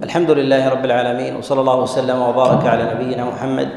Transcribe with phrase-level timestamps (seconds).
[0.00, 3.68] الحمد لله رب العالمين وصلى الله وسلم وبارك على نبينا محمد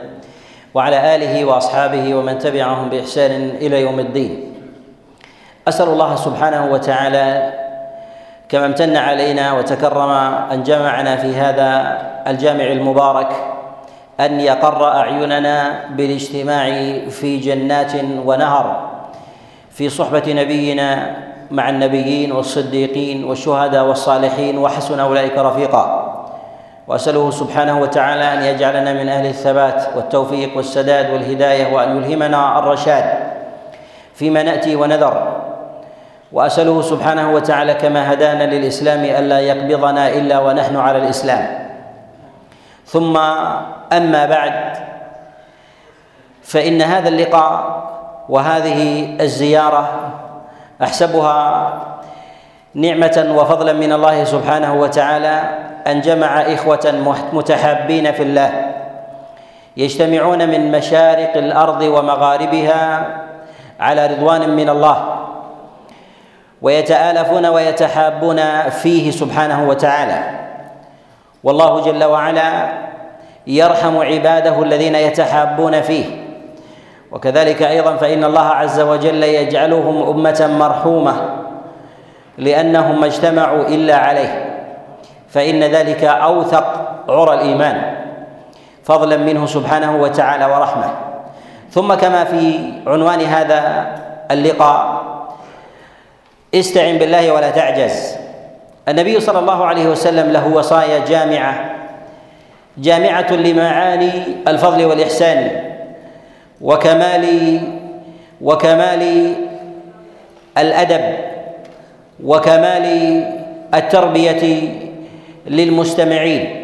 [0.74, 4.54] وعلى آله وأصحابه ومن تبعهم بإحسان إلى يوم الدين.
[5.68, 7.54] أسأل الله سبحانه وتعالى
[8.50, 10.10] كما امتن علينا وتكرم
[10.52, 11.70] أن جمعنا في هذا
[12.28, 13.32] الجامع المبارك
[14.20, 16.66] أن يقر أعيننا بالاجتماع
[17.10, 17.92] في جنات
[18.26, 18.90] ونهر
[19.72, 21.16] في صحبة نبينا
[21.52, 26.13] مع النبيين والصديقين والشهداء والصالحين وحسن أولئك رفيقا.
[26.88, 33.14] وأسأله سبحانه وتعالى أن يجعلنا من أهل الثبات والتوفيق والسداد والهداية وأن يلهمنا الرشاد
[34.16, 35.42] فيما نأتي ونذر.
[36.32, 41.70] وأسأله سبحانه وتعالى كما هدانا للإسلام الا يقبضنا إلا ونحن على الإسلام.
[42.86, 43.18] ثم
[43.94, 44.54] أما بعد
[46.44, 47.84] فإن هذا اللقاء
[48.30, 49.90] وهذه الزيارة
[50.84, 51.74] أحسبها
[52.76, 55.42] نعمة وفضلا من الله سبحانه وتعالى
[55.88, 58.52] أن جمع إخوة متحابين في الله
[59.78, 63.08] يجتمعون من مشارق الأرض ومغاربها
[63.80, 65.20] على رضوان من الله
[66.62, 70.40] ويتآلفون ويتحابون فيه سبحانه وتعالى.
[71.44, 72.68] والله جل وعلا
[73.48, 76.06] يرحم عباده الذين يتحابون فيه.
[77.12, 81.43] وكذلك أيضا فإن الله عز وجل يجعلهم أمة مرحومة.
[82.38, 84.54] لأنهم ما اجتمعوا إلا عليه.
[85.30, 86.66] فإن ذلك أوثق
[87.10, 87.96] عرى الإيمان
[88.84, 90.92] فضلا منه سبحانه وتعالى ورحمة.
[91.72, 93.88] ثم كما في عنوان هذا
[94.32, 95.04] اللقاء
[96.56, 98.16] استعن بالله ولا تعجز.
[98.88, 101.76] النبي صلى الله عليه وسلم له وصايا جامعة
[102.78, 104.12] جامعة لمعاني
[104.48, 105.52] الفضل والإحسان
[106.62, 107.26] وكمال
[108.42, 109.34] وكمال
[110.58, 111.33] الأدب.
[112.24, 112.86] وكمال
[113.74, 114.70] التربية
[115.48, 116.60] للمستمعين.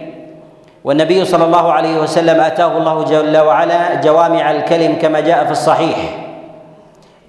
[0.84, 5.98] والنبي صلى الله عليه وسلم آتاه الله جل وعلا جوامع الكلم كما جاء في الصحيح.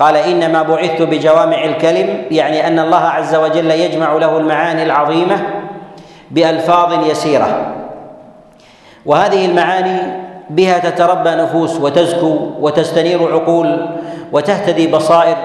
[0.01, 5.37] قال إنما بعثت بجوامع الكلم يعني أن الله عز وجل يجمع له المعاني العظيمة
[6.31, 7.75] بألفاظ يسيرة.
[9.07, 10.01] وهذه المعاني
[10.51, 13.87] بها تتربى نفوس وتزكو وتستنير عقول
[14.33, 15.37] وتهتدي بصائر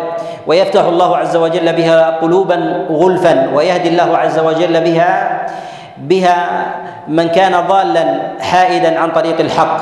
[0.48, 5.46] ويفتح الله عز وجل بها قلوبا غلفا ويهدي الله عز وجل بها
[5.98, 6.66] بها
[7.08, 8.06] من كان ضالا
[8.40, 9.78] حائدا عن طريق الحق.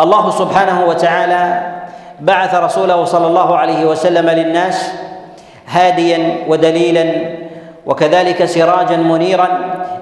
[0.00, 1.62] الله سبحانه وتعالى
[2.20, 4.92] بعث رسوله صلى الله عليه وسلم للناس
[5.68, 7.04] هاديا ودليلا
[7.86, 9.48] وكذلك سراجا منيرا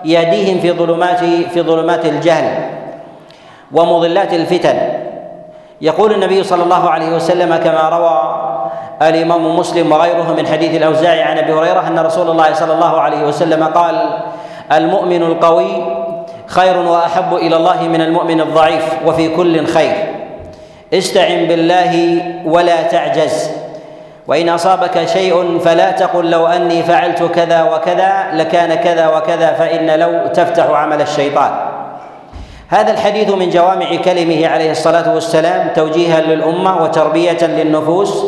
[0.05, 2.71] يهديهم في ظلمات في ظلمات الجهل
[3.72, 4.78] ومضلات الفتن.
[5.81, 8.19] يقول النبي صلى الله عليه وسلم كما روى
[9.03, 13.22] الإمام مسلم وغيره من حديث الأوزاعي عن أبي هريرة أن رسول الله صلى الله عليه
[13.25, 14.09] وسلم قال
[14.72, 15.86] المؤمن القوي
[16.47, 19.94] خير وأحب إلى الله من المؤمن الضعيف وفي كل خير.
[20.94, 23.50] استعن بالله ولا تعجز.
[24.28, 30.26] وإن أصابك شيء فلا تقل لو أني فعلت كذا وكذا لكان كذا وكذا فإن لو
[30.26, 31.50] تفتح عمل الشيطان.
[32.69, 38.25] هذا الحديث من جوامع كلمه عليه الصلاة والسلام توجيها للأمة وتربية للنفوس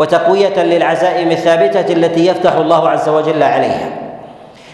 [0.00, 3.88] وتقوية للعزائم الثابتة التي يفتح الله عز وجل عليها.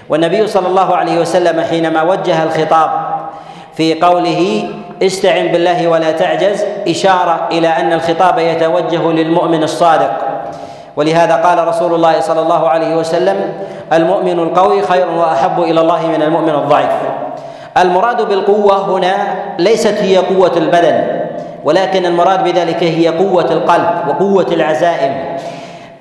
[0.09, 2.91] والنبي صلى الله عليه وسلم حينما وجه الخطاب
[3.75, 4.69] في قوله
[5.03, 10.13] استعن بالله ولا تعجز إشارة إلى أن الخطاب يتوجه للمؤمن الصادق.
[10.97, 13.37] ولهذا قال رسول الله صلى الله عليه وسلم
[13.93, 16.93] المؤمن القوي خير وأحب إلى الله من المؤمن الضعيف.
[17.79, 19.15] المراد بالقوة هنا
[19.59, 21.16] ليست هي قوة البدن
[21.67, 25.13] ولكن المراد بذلك هي قوة القلب وقوة العزائم.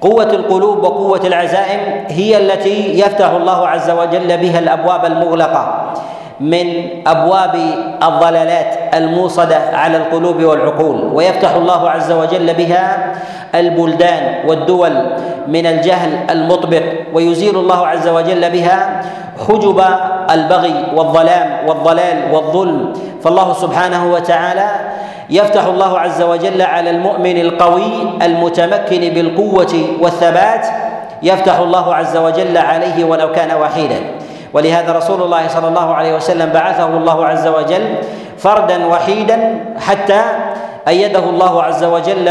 [0.01, 5.91] قوة القلوب وقوة العزائم هي التي يفتح الله عز وجل بها الأبواب المغلقة
[6.39, 6.67] من
[7.07, 7.55] أبواب
[8.03, 13.13] الضلالات الموصدة على القلوب والعقول ويفتح الله عز وجل بها
[13.55, 14.93] البلدان والدول
[15.47, 16.83] من الجهل المطبق
[17.13, 19.01] ويزيل الله عز وجل بها
[19.47, 19.83] حجب
[20.31, 22.93] البغي والظلام والضلال والظلم.
[23.23, 24.69] فالله سبحانه وتعالى
[25.29, 27.91] يفتح الله عز وجل على المؤمن القوي
[28.21, 30.67] المتمكن بالقوة والثبات.
[31.23, 33.99] يفتح الله عز وجل عليه ولو كان وحيدا.
[34.53, 37.95] ولهذا رسول الله صلى الله عليه وسلم بعثه الله عز وجل
[38.37, 40.21] فردا وحيدا حتى
[40.87, 42.29] أيده الله عز وجل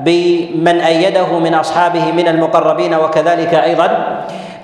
[0.00, 3.88] بمن أيده من أصحابه من المقربين وكذلك أيضا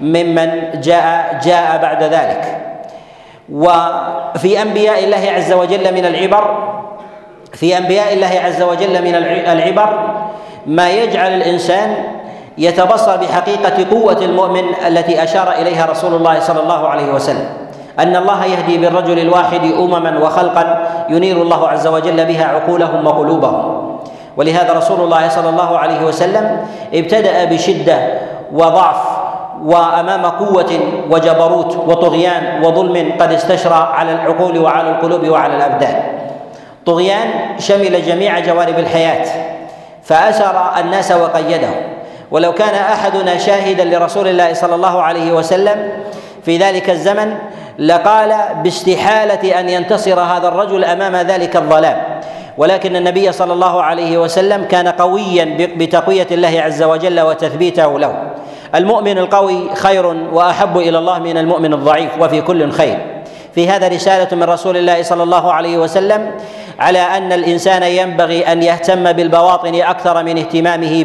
[0.01, 2.43] ممن جاء جاء بعد ذلك.
[3.53, 6.45] وفي أنبياء الله عز وجل من العبر
[7.53, 9.15] في أنبياء الله عز وجل من
[9.47, 9.89] العبر
[10.67, 11.95] ما يجعل الإنسان
[12.59, 17.49] يتبصر بحقيقة قوة المؤمن التي أشار إليها رسول الله صلى الله عليه وسلم.
[17.99, 23.87] أن الله يهدي بالرجل الواحد أمما وخلقا ينير الله عز وجل بها عقولهم وقلوبهم.
[24.37, 27.99] ولهذا رسول الله صلى الله عليه وسلم ابتدأ بشدة
[28.53, 29.01] وضعف
[29.65, 30.73] وأمام قوة
[31.11, 36.03] وجبروت وطغيان وظلم قد استشرى على العقول وعلى القلوب وعلى الأبدان.
[36.87, 39.27] طغيان شمل جميع جوانب الحياة
[40.03, 41.75] فأسر الناس وقيدهم
[42.31, 45.89] ولو كان أحدنا شاهدا لرسول الله صلى الله عليه وسلم
[46.45, 47.35] في ذلك الزمن
[47.79, 52.03] لقال باستحالة أن ينتصر هذا الرجل أمام ذلك الظلام.
[52.59, 58.23] ولكن النبي صلى الله عليه وسلم كان قويا بتقوية الله عز وجل وتثبيته له.
[58.75, 63.16] المؤمن القوي خير وأحب إلى الله من المؤمن الضعيف وفي كل خير.
[63.57, 66.31] في هذا رسالة من رسول الله صلى الله عليه وسلم
[66.79, 71.05] على أن الإنسان ينبغي أن يهتم بالبواطن أكثر من اهتمامه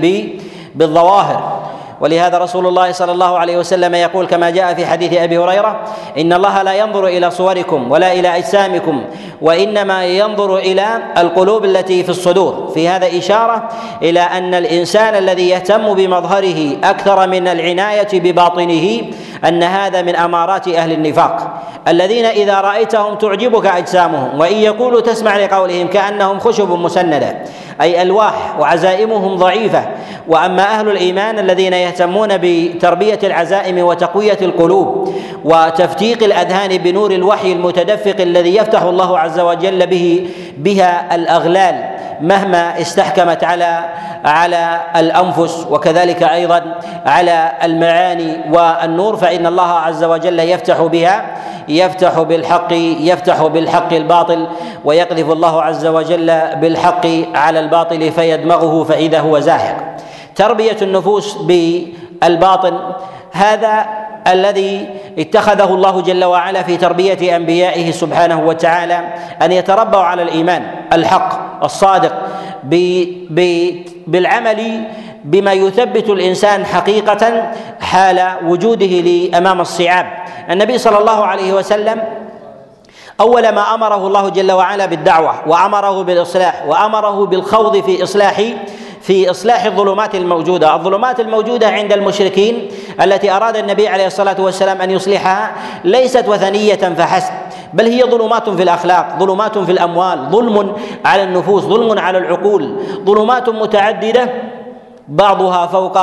[0.75, 1.63] بالظواهر.
[2.01, 5.80] ولهذا رسول الله صلى الله عليه وسلم يقول كما جاء في حديث أبي هريرة
[6.18, 9.03] إن الله لا ينظر إلى صوركم ولا إلى أجسامكم
[9.42, 10.88] وإنما ينظر إلى
[11.18, 12.71] القلوب التي في الصدور.
[12.74, 13.69] في هذا إشارة
[14.01, 19.01] إلى أن الإنسان الذي يهتم بمظهره أكثر من العناية بباطنه
[19.45, 21.62] أن هذا من أمارات أهل النفاق.
[21.88, 27.36] الذين إذا رأيتهم تعجبك أجسامهم وإن يقولوا تسمع لقولهم كأنهم خشب مسندة
[27.81, 29.86] أي ألواح وعزائمهم ضعيفة.
[30.27, 35.14] وأما أهل الإيمان الذين يهتمون بتربية العزائم وتقوية القلوب
[35.46, 41.76] وتفتيق الأذهان بنور الوحي المتدفق الذي يفتح الله عز وجل به بها الأغلال
[42.22, 43.90] مهما استحكمت على
[44.26, 46.64] على الأنفس وكذلك أيضا
[47.06, 51.26] على المعاني والنور فإن الله عز وجل يفتح بها
[51.68, 54.48] يفتح بالحق يفتح بالحق الباطل
[54.86, 57.06] ويقذف الله عز وجل بالحق
[57.36, 59.91] على الباطل فيدمغه فإذا هو زاهق.
[60.36, 62.80] تربية النفوس بالباطن
[63.31, 63.86] هذا
[64.28, 64.89] الذي
[65.19, 69.00] اتخذه الله جل وعلا في تربية أنبيائه سبحانه وتعالى
[69.42, 70.63] أن يتربوا على الإيمان
[70.94, 72.13] الحق الصادق
[74.07, 74.83] بالعمل
[75.24, 77.51] بما يثبت الإنسان حقيقة
[77.81, 80.06] حال وجوده أمام الصعاب.
[80.50, 82.01] النبي صلى الله عليه وسلم
[83.19, 88.42] أول ما أمره الله جل وعلا بالدعوة وأمره بالإصلاح وأمره بالخوض في اصلاح
[89.01, 92.68] في إصلاح الظلمات الموجودة، الظلمات الموجودة عند المشركين
[93.03, 95.51] التي أراد النبي عليه الصلاة والسلام أن يصلحها
[95.83, 97.33] ليست وثنية فحسب،
[97.74, 100.74] بل هي ظلمات في الأخلاق، ظلمات في الأموال، ظلم
[101.06, 102.75] على النفوس، ظلم على العقول،
[103.06, 104.30] ظلمات متعددة
[105.12, 105.98] بعضها فوق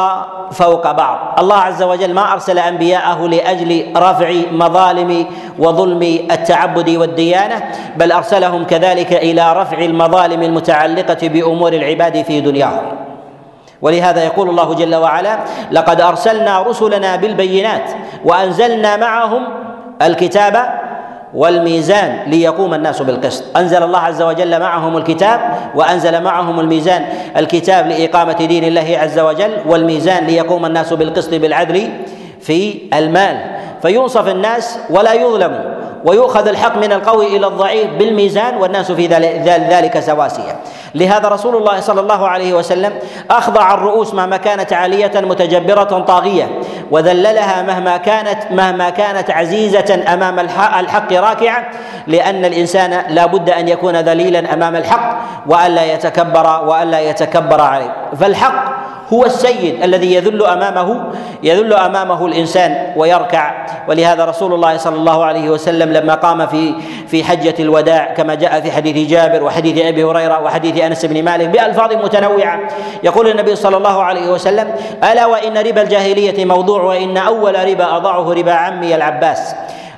[0.53, 1.19] فوق بعض.
[1.39, 5.27] الله عز وجل ما أرسل أنبياءه لأجل رفع مظالم
[5.59, 7.63] وظلم التعبد والديانة
[7.97, 12.83] بل أرسلهم كذلك إلى رفع المظالم المتعلقة بأمور العباد في دنياهم.
[13.83, 15.39] ولهذا يقول الله جل وعلا
[15.73, 17.91] لقد أرسلنا رسلنا بالبينات
[18.25, 19.43] وأنزلنا معهم
[20.03, 20.88] الكتاب
[21.35, 23.45] والميزان ليقوم الناس بالقسط.
[23.57, 25.41] أنزل الله عز وجل معهم الكتاب
[25.75, 27.05] وأنزل معهم الميزان.
[27.37, 31.91] الكتاب لإقامة دين الله عز وجل والميزان ليقوم الناس بالقسط بالعدل
[32.41, 33.37] في المال.
[33.83, 39.07] فينصف الناس ولا يظلموا ويؤخذ الحق من القوي إلى الضعيف بالميزان والناس في
[39.47, 40.57] ذلك سواسية.
[40.95, 42.93] لهذا رسول الله صلى الله عليه وسلم
[43.31, 46.61] أخضع الرؤوس مهما كانت عالية متجبرة طاغية.
[46.91, 50.39] وذللها مهما كانت مهما كانت عزيزة أمام
[50.79, 51.69] الحق راكعة
[52.07, 57.95] لأن الإنسان لا بد أن يكون ذليلا أمام الحق وألا يتكبر وألا يتكبر عليه.
[58.21, 58.79] فالحق
[59.13, 61.05] هو السيد الذي يذل أمامه
[61.43, 63.67] يذل أمامه الإنسان ويركع.
[63.89, 66.75] ولهذا رسول الله صلى الله عليه وسلم لما قام في
[67.11, 71.49] في حجة الوداع كما جاء في حديث جابر وحديث أبي هريرة وحديث أنس بن مالك
[71.49, 72.61] بألفاظ متنوعة.
[73.03, 74.75] يقول النبي صلى الله عليه وسلم
[75.13, 79.55] ألا وإن ربا الجاهلية موضوع وإن أول ربا أضعه ربا عمي العباس.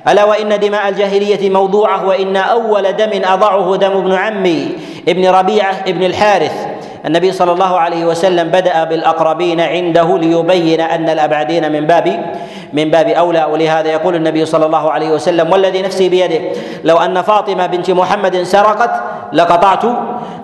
[0.07, 4.67] ألا وإن دماء الجاهلية موضوعة وإن أول دم أضعه دم ابن عمي
[5.07, 6.67] ابن ربيعة ابن الحارث.
[7.05, 12.35] النبي صلى الله عليه وسلم بدأ بالأقربين عنده ليبين أن الأبعدين من باب
[12.73, 16.41] من باب أولى ولهذا يقول النبي صلى الله عليه وسلم والذي نفسي بيده
[16.83, 18.91] لو أن فاطمة بنت محمد سرقت
[19.33, 19.83] لقطعت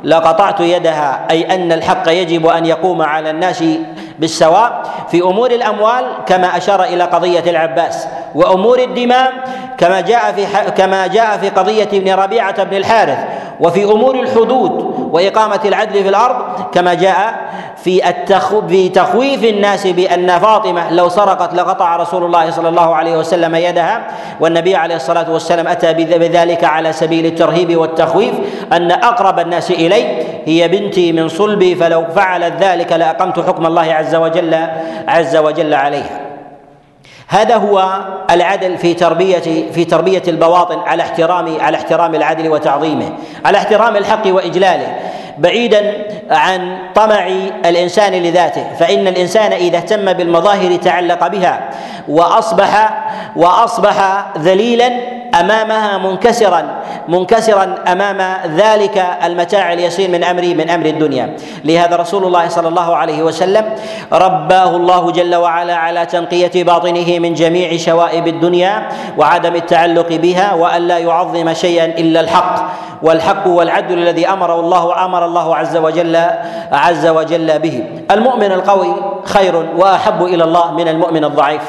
[0.04, 3.64] لقطعت يدها أي أن الحق يجب أن يقوم على الناس
[4.20, 9.32] بالسواء في أمور الأموال كما أشار إلى قضية العباس وأمور الدماء
[9.78, 13.18] كما جاء في كما جاء في قضية ابن ربيعة بن الحارث
[13.60, 17.36] وفي أمور الحدود وإقامة العدل في الأرض كما جاء
[17.88, 18.60] في التخ...
[18.68, 24.08] في تخويف الناس بأن فاطمة لو سرقت لقطع رسول الله صلى الله عليه وسلم يدها
[24.40, 28.34] والنبي عليه الصلاة والسلام أتى بذلك على سبيل الترهيب والتخويف
[28.74, 34.16] أن أقرب الناس إلي هي بنتي من صلبي فلو فعلت ذلك لأقمت حكم الله عز
[34.16, 34.68] وجل
[35.08, 36.20] عز وجل عليها.
[37.28, 37.90] هذا هو
[38.32, 43.10] العدل في تربية في تربية البواطن على احترام على احترام العدل وتعظيمه،
[43.46, 44.96] على احترام الحق وإجلاله،
[45.40, 45.94] بعيدا
[46.30, 47.28] عن طمع
[47.66, 51.70] الإنسان لذاته فإن الإنسان إذا اهتم بالمظاهر تعلق بها
[52.08, 53.04] واصبح
[53.36, 54.92] وأصبح ذليلا
[55.40, 56.64] أمامها منكسرا
[57.08, 61.36] منكسرا أمام ذلك المتاع اليسير من أمر من أمر الدنيا.
[61.66, 63.66] لهذا رسول الله صلى الله عليه وسلم
[64.14, 70.98] رباه الله جل وعلا على تنقية باطنه من جميع شوائب الدنيا وعدم التعلق بها والا
[70.98, 72.70] يعظم شيئا إلا الحق
[73.02, 76.16] والحق والعدل الذي أمره الله أمر الله عز وجل
[76.72, 77.84] عز وجل به.
[78.12, 78.94] المؤمن القوي
[79.24, 81.62] خير وأحب إلى الله من المؤمن الضعيف.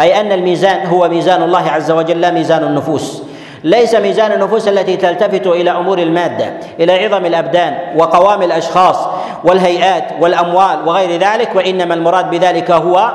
[0.00, 3.22] أي أن الميزان هو ميزان الله عز وجل لا ميزان النفوس.
[3.64, 8.96] ليس ميزان النفوس التي تلتفت إلى أمور المادة إلى عظم الأبدان وقوام الأشخاص
[9.44, 13.12] والهيئات والأموال وغير ذلك وإنما المراد بذلك هو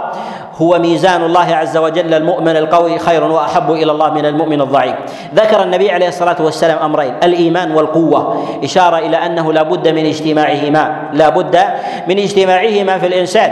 [0.61, 4.95] هو ميزان الله عز وجل المؤمن القوي خير وأحب إلى الله من المؤمن الضعيف.
[5.35, 8.45] ذكر النبي عليه الصلاة والسلام أمرين الإيمان والقوة.
[8.63, 11.59] إشارة إلى أنه لا بد من اجتماعهما لا بد
[12.07, 13.51] من اجتماعهما في الإنسان.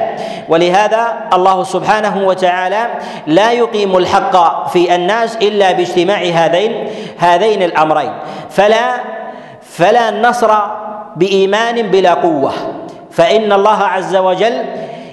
[0.50, 2.88] ولهذا الله سبحانه وتعالى
[3.28, 6.88] لا يقيم الحق في الناس إلا باجتماع هذين
[7.18, 8.12] هذين الأمرين.
[8.50, 8.88] فلا
[9.62, 10.52] فلا نصر
[11.16, 12.52] بإيمان بلا قوة.
[13.12, 14.54] فإن الله عز وجل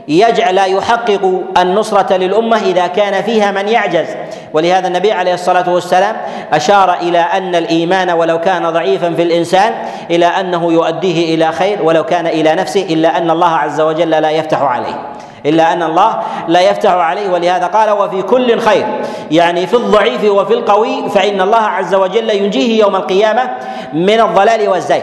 [0.08, 4.06] يجعل يحقق النصرة للأمة إذا كان فيها من يعجز.
[4.52, 6.16] ولهذا النبي عليه الصلاة والسلام
[6.52, 9.72] أشار إلى أن الإيمان ولو كان ضعيفا في الإنسان
[10.10, 14.30] إلى أنه يؤديه إلى خير ولو كان إلى نفسه إلا أن الله عز وجل لا
[14.30, 15.08] يفتح عليه.
[15.46, 17.30] إلا أن الله لا يفتح عليه.
[17.30, 18.86] ولهذا قال وفي كل خير.
[19.30, 23.50] يعني في الضعيف وفي القوي فإن الله عز وجل ينجيه يوم القيامة
[23.92, 25.02] من الضلال والزيغ.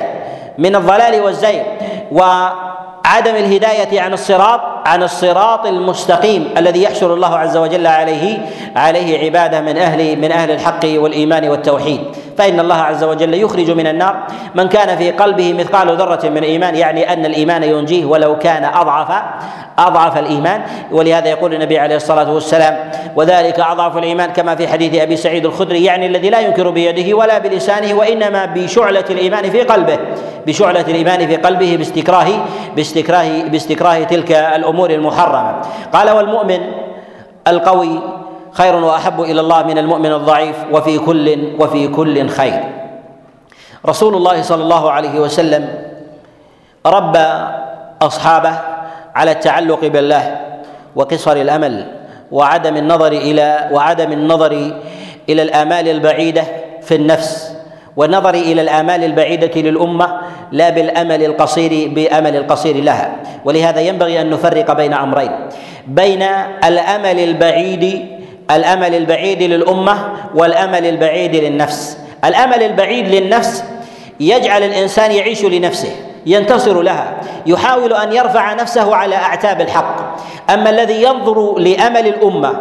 [0.58, 1.62] من الضلال والزيغ.
[2.12, 2.22] و
[3.06, 9.62] عدم الهداية عن الصراط عن الصراط المستقيم الذي يحشر الله عز وجل عليه عليه عبادة
[9.62, 12.02] من أهل من أهل الحق والإيمان والتوحيد.
[12.38, 14.24] فإن الله عز وجل يخرج من النار
[14.56, 19.22] من كان في قلبه مثقال ذرة من إيمان يعني أن الإيمان ينجيه ولو كان أضعف
[19.80, 20.62] أضعف الإيمان.
[20.92, 25.84] ولهذا يقول النبي عليه الصلاة والسلام وذلك أضعف الإيمان كما في حديث أبي سعيد الخدري
[25.84, 30.00] يعني الذي لا ينكر بيده ولا بلسانه وإنما بشعلة الإيمان في قلبه
[30.48, 32.28] بشعلة الإيمان في قلبه باستكراه
[32.76, 35.62] باستكراه باستكراه تلك الأمور المحرمة.
[35.94, 36.60] قال والمؤمن
[37.48, 38.21] القوي
[38.52, 41.26] خير وأحب إلى الله من المؤمن الضعيف وفي كل
[41.60, 42.64] وفي كل خير.
[43.86, 45.64] رسول الله صلى الله عليه وسلم
[46.86, 47.28] ربى
[48.02, 48.54] أصحابه
[49.16, 50.24] على التعلق بالله
[50.96, 51.86] وقصر الأمل
[52.32, 54.52] وعدم النظر إلى وعدم النظر
[55.30, 56.44] إلى الآمال البعيدة
[56.82, 57.54] في النفس
[57.96, 60.08] والنظر إلى الآمال البعيدة للأمة
[60.52, 63.16] لا بالأمل القصير بأمل القصير لها.
[63.46, 65.32] ولهذا ينبغي أن نفرق بين أمرين.
[65.88, 66.22] بين
[66.64, 67.84] الأمل البعيد
[68.56, 71.98] الأمل البعيد للأمة والأمل البعيد للنفس.
[72.26, 73.64] الأمل البعيد للنفس
[74.20, 75.92] يجعل الإنسان يعيش لنفسه
[76.26, 77.14] ينتصر لها
[77.46, 80.11] يحاول أن يرفع نفسه على أعتاب الحق.
[80.54, 82.54] أما الذي ينظر لأمل الأمة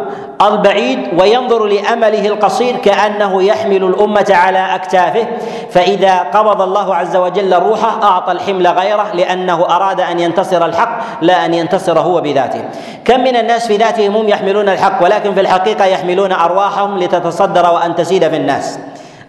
[0.47, 5.27] البعيد وينظر لأمله القصير كأنه يحمل الأمة على أكتافه
[5.71, 11.45] فإذا قبض الله عز وجل روحه أعطى الحمل غيره لأنه أراد أن ينتصر الحق لا
[11.45, 12.61] أن ينتصر هو بذاته.
[13.05, 17.95] كم من الناس في ذاتهم هم يحملون الحق ولكن في الحقيقة يحملون أرواحهم لتتصدر وأن
[17.95, 18.79] تسيد في الناس.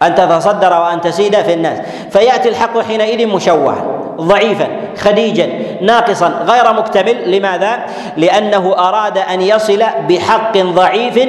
[0.03, 1.79] أن تتصدر وأن تسيد في الناس.
[2.11, 5.49] فيأتي الحق حينئذ مشوها ضعيفا خديجا
[5.81, 7.37] ناقصا غير مكتمل.
[7.37, 7.78] لماذا؟
[8.16, 11.28] لأنه أراد أن يصل بحق ضعيف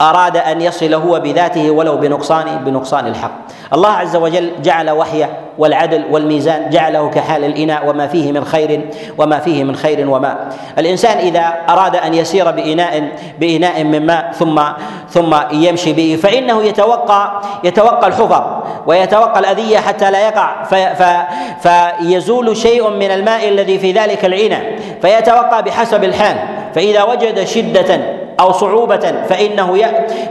[0.00, 3.30] أراد أن يصل هو بذاته ولو بنقصان بنقصان الحق.
[3.72, 8.80] الله عز وجل جعل وحيه والعدل والميزان جعله كحال الإناء وما فيه من خير
[9.18, 10.48] وما فيه من خير وماء
[10.78, 14.62] الإنسان إذا أراد أن يسير باناء بإناء من ماء ثم
[15.08, 20.62] ثم يمشي به فإنه يتوقع يتوقع الحفر ويتوقع الأذية حتى لا يقع.
[20.62, 21.22] في في
[21.60, 26.36] فيزول شيء من الماء الذي في ذلك العناء فيتوقع بحسب الحال.
[26.74, 29.78] فإذا وجد شدة أو صعوبة فإنه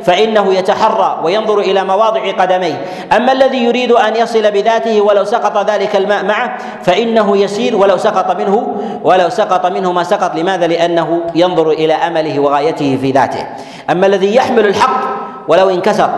[0.03, 2.85] فإنه يتحرى وينظر إلى مواضع قدميه.
[3.17, 8.37] أما الذي يريد أن يصل بذاته ولو سقط ذلك الماء معه فإنه يسير ولو سقط
[8.37, 10.35] منه ولو سقط منه ما سقط.
[10.35, 13.47] لماذا؟ لأنه ينظر إلى أمله وغايته في ذاته.
[13.89, 15.01] أما الذي يحمل الحق
[15.47, 16.09] ولو انكسر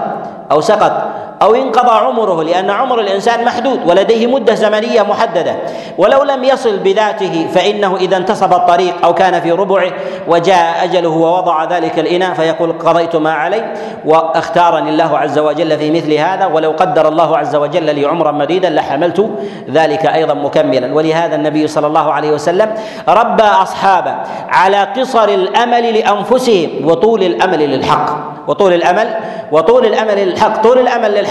[0.51, 5.55] أو سقط أو انقضى عمره لأن عمر الإنسان محدود ولديه مدة زمنية محددة.
[5.97, 9.91] ولو لم يصل بذاته فإنه إذا انتصف الطريق أو كان في ربعه
[10.27, 13.73] وجاء أجله ووضع ذلك الإناء فيقول قضيت ما علي
[14.05, 18.69] واختارني الله عز وجل في مثل هذا ولو قدر الله عز وجل لي عمرا مديدا
[18.69, 19.29] لحملت
[19.69, 20.93] ذلك أيضا مكملا.
[20.93, 22.73] ولهذا النبي صلى الله عليه وسلم
[23.07, 24.15] ربى اصحابه
[24.49, 28.37] على قصر الأمل لأنفسهم وطول الأمل للحق.
[28.47, 29.07] وطول الأمل
[29.51, 30.63] وطول الأمل للحق.
[30.63, 31.26] طول الأمل للحق.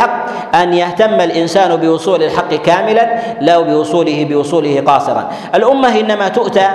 [0.55, 5.31] أن يهتم الإنسان بوصول الحق كاملا لا بوصوله بوصوله قاصرا.
[5.55, 6.69] الأمة إنما تؤتى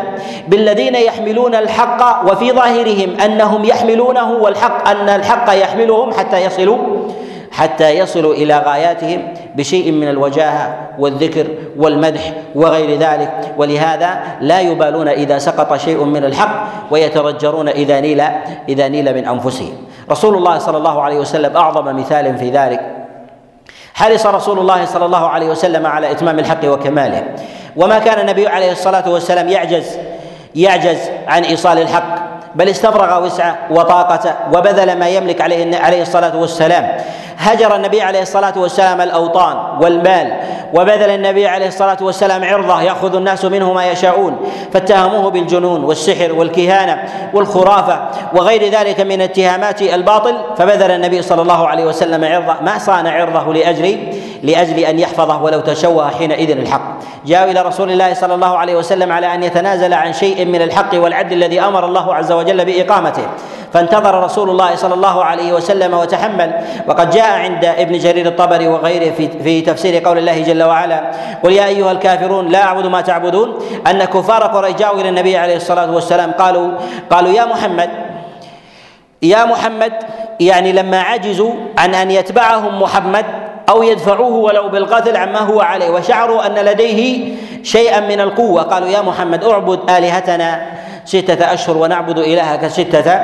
[0.47, 6.77] بالذين يحملون الحق وفي ظاهرهم أنهم يحملونه والحق أن الحق يحملهم حتى يصلوا
[7.51, 11.47] حتى يصلوا إلى غاياتهم بشيء من الوجاهة والذكر
[11.77, 13.53] والمدح وغير ذلك.
[13.57, 18.21] ولهذا لا يبالون إذا سقط شيء من الحق ويتضجرون إذا نيل
[18.69, 19.73] إذا نيل من أنفسهم.
[20.11, 23.00] رسول الله صلى الله عليه وسلم أعظم مثال في ذلك.
[24.01, 27.23] حرص رسول الله صلى الله عليه وسلم على إتمام الحق وكماله.
[27.77, 29.97] وما كان النبي عليه الصلاة والسلام يعجز
[30.55, 32.20] يعجز عن إيصال الحق.
[32.55, 36.97] بل استفرغ وسعه وطاقته وبذل ما يملك عليه عليه الصلاة والسلام.
[37.37, 40.33] هجر النبي عليه الصلاة والسلام الأوطان والمال
[40.73, 44.37] وبذل النبي عليه الصلاة والسلام عرضة يأخذ الناس منه ما يشاءون
[44.73, 47.03] فاتهموه بالجنون والسحر والكهانة
[47.33, 47.99] والخرافة
[48.33, 53.53] وغير ذلك من اتهامات الباطل فبذل النبي صلى الله عليه وسلم عرضة ما صان عرضه
[53.53, 56.81] لأجل لأجل أن يحفظه ولو تشوه حينئذ الحق.
[57.25, 60.89] جاء إلى رسول الله صلى الله عليه وسلم على أن يتنازل عن شيء من الحق
[60.93, 63.27] والعدل الذي أمر الله عز وجل بإقامته.
[63.73, 66.51] فانتظر رسول الله صلى الله عليه وسلم وتحمل.
[66.87, 71.11] وقد جاء عند ابن جرير الطبري وغيره في في تفسير قول الله جل وعلا
[71.43, 73.59] قل يا أيها الكافرون لا أعبد ما تعبدون.
[73.87, 76.71] أن كفار قريش جاءوا إلى النبي عليه الصلاة والسلام قالوا
[77.09, 77.89] قالوا يا محمد
[79.21, 79.93] يا محمد
[80.39, 83.25] يعني لما عجزوا عن أن يتبعهم محمد
[83.69, 87.33] أو يدفعوه ولو بالقتل عما هو عليه وشعروا أن لديه
[87.63, 90.65] شيئا من القوة قالوا يا محمد اعبد آلهتنا.
[91.05, 93.19] ستة أشهر ونعبد إلهك ستة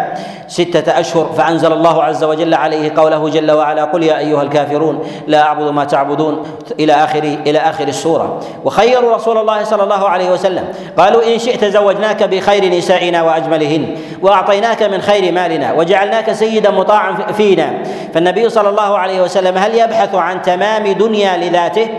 [0.48, 1.34] ستة أشهر.
[1.38, 5.84] فأنزل الله عز وجل عليه قوله جل وعلا قل يا أيها الكافرون لا أعبد ما
[5.84, 6.43] تعبدون.
[6.79, 8.39] إلى آخر إلى آخر السورة.
[8.65, 10.65] وخيروا رسول الله صلى الله عليه وسلم.
[10.98, 17.74] قالوا إن شئت زوجناك بخير نسائنا وأجملهن وأعطيناك من خير مالنا وجعلناك سيدا مطاعا فينا.
[18.13, 21.89] فالنبي صلى الله عليه وسلم هل يبحث عن تمام دنيا لذاته؟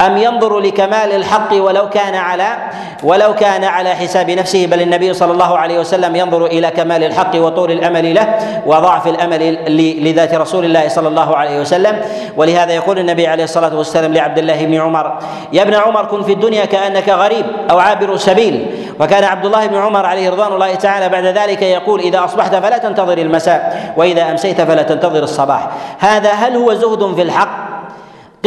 [0.00, 2.56] أم ينظر لكمال الحق ولو كان على
[3.02, 7.36] ولو كان على حساب نفسه؟ بل النبي صلى الله عليه وسلم ينظر إلى كمال الحق
[7.36, 9.58] وطول الأمل له وضعف الأمل
[10.04, 12.00] لذات رسول الله صلى الله عليه وسلم.
[12.36, 15.18] ولهذا يقول النبي عليه الصلاة والسلام لعبد الله بن عمر
[15.52, 18.66] يا ابن عمر كن في الدنيا كأنك غريب أو عابر سبيل.
[19.00, 22.78] وكان عبد الله بن عمر عليه رضوان الله تعالى بعد ذلك يقول إذا أصبحت فلا
[22.78, 25.68] تنتظر المساء وإذا أمسيت فلا تنتظر الصباح.
[25.98, 27.72] هذا هل هو زهد في الحق؟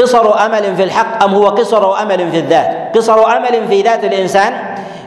[0.02, 4.54] قصر أمل في الحق أم هو قصر أمل في الذات؟ قصر أمل في ذات الإنسان؟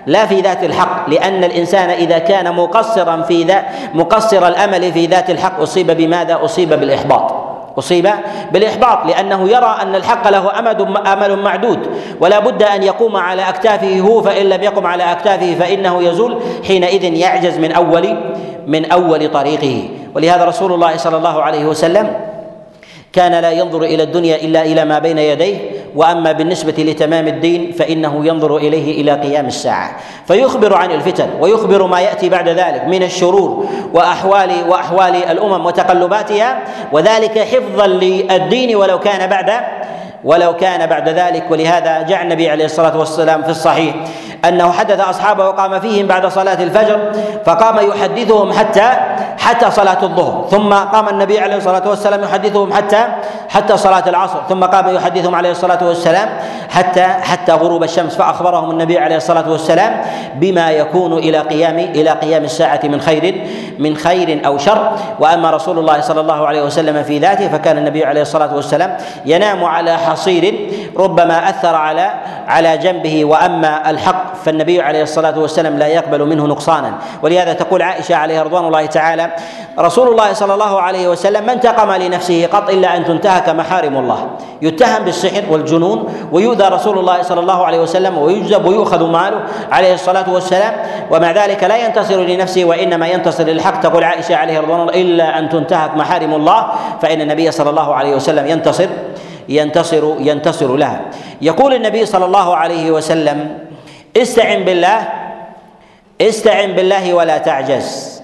[0.08, 5.30] لا في ذات الحق لأن الإنسان إذا كان مقصرا في ذات مقصر الأمل في ذات
[5.30, 7.34] الحق أصيب بماذا؟ أصيب بالإحباط.
[7.78, 8.08] أصيب
[8.52, 11.78] بالإحباط لأنه يرى أن الحق له أمد أمل معدود.
[12.20, 16.38] ولا بد أن يقوم على أكتافه هو فإن لم يقم على أكتافه فإنه يزول.
[16.66, 18.16] حينئذ يعجز من أول
[18.66, 19.88] من أول طريقه.
[20.14, 22.27] ولهذا رسول الله صلى الله عليه وسلم
[23.12, 25.56] كان لا ينظر إلى الدنيا إلا إلى ما بين يديه
[25.96, 29.96] وأما بالنسبة لتمام الدين فإنه ينظر إليه إلى قيام الساعة.
[30.26, 36.58] فيخبر عن الفتن ويخبر ما يأتي بعد ذلك من الشرور واحوال وأحوال الأمم وتقلباتها
[36.92, 39.52] وذلك حفظا للدين ولو كان بعد
[40.24, 41.44] ولو كان بعد ذلك.
[41.50, 43.94] ولهذا جاء النبي عليه الصلاة والسلام في الصحيح
[44.44, 47.12] أنه حدث أصحابه وقام فيهم بعد صلاة الفجر
[47.46, 48.90] فقام يحدثهم حتى
[49.38, 50.46] حتى صلاة الظهر.
[50.50, 53.06] ثم قام النبي عليه الصلاة والسلام يحدثهم حتى
[53.48, 54.38] حتى صلاة العصر.
[54.48, 56.28] ثم قام يحدثهم عليه الصلاة والسلام
[56.70, 58.16] حتى حتى غروب الشمس.
[58.16, 60.02] فأخبرهم النبي عليه الصلاة والسلام
[60.34, 63.48] بما يكون إلى قيام إلى قيام الساعة من خير
[63.78, 64.92] من خير أو شر.
[65.20, 68.96] وأما رسول الله صلى الله عليه وسلم في ذاته فكان النبي عليه الصلاة والسلام
[69.26, 70.54] ينام على حصير
[70.96, 72.10] ربما أثر على
[72.48, 76.92] على جنبه وأما الحق فالنبي عليه الصلاة والسلام لا يقبل منه نقصانا.
[77.22, 79.30] ولهذا تقول عائشة عليه رضوان الله تعالى
[79.78, 84.26] رسول الله صلى الله عليه وسلم ما انتقم لنفسه قط إلا أن تنتهك محارم الله.
[84.62, 89.40] يتهم بالسحر والجنون ويؤذى رسول الله صلى الله عليه وسلم ويجذب ويؤخذ ماله
[89.72, 90.72] عليه الصلاة والسلام.
[91.10, 95.48] ومع ذلك لا ينتصر لنفسه وإنما ينتصر للحق تقول عائشة عليه رضوان الله إلا أن
[95.48, 96.66] تنتهك محارم الله.
[97.02, 98.88] فإن النبي صلى الله عليه وسلم ينتصر.
[99.48, 101.00] ينتصر ينتصر لها.
[101.42, 103.58] يقول النبي صلى الله عليه وسلم
[104.16, 105.08] استعن بالله
[106.20, 108.22] استعن بالله ولا تعجز.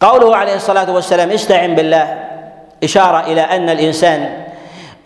[0.00, 2.18] قوله عليه الصلاة والسلام استعن بالله.
[2.84, 4.44] إشارة إلى أن الإنسان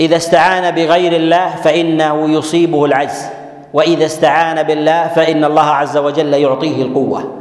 [0.00, 3.26] إذا استعان بغير الله فإنه يصيبه العجز
[3.72, 7.34] وإذا استعان بالله فإن الله عز وجل يعطيه القوة.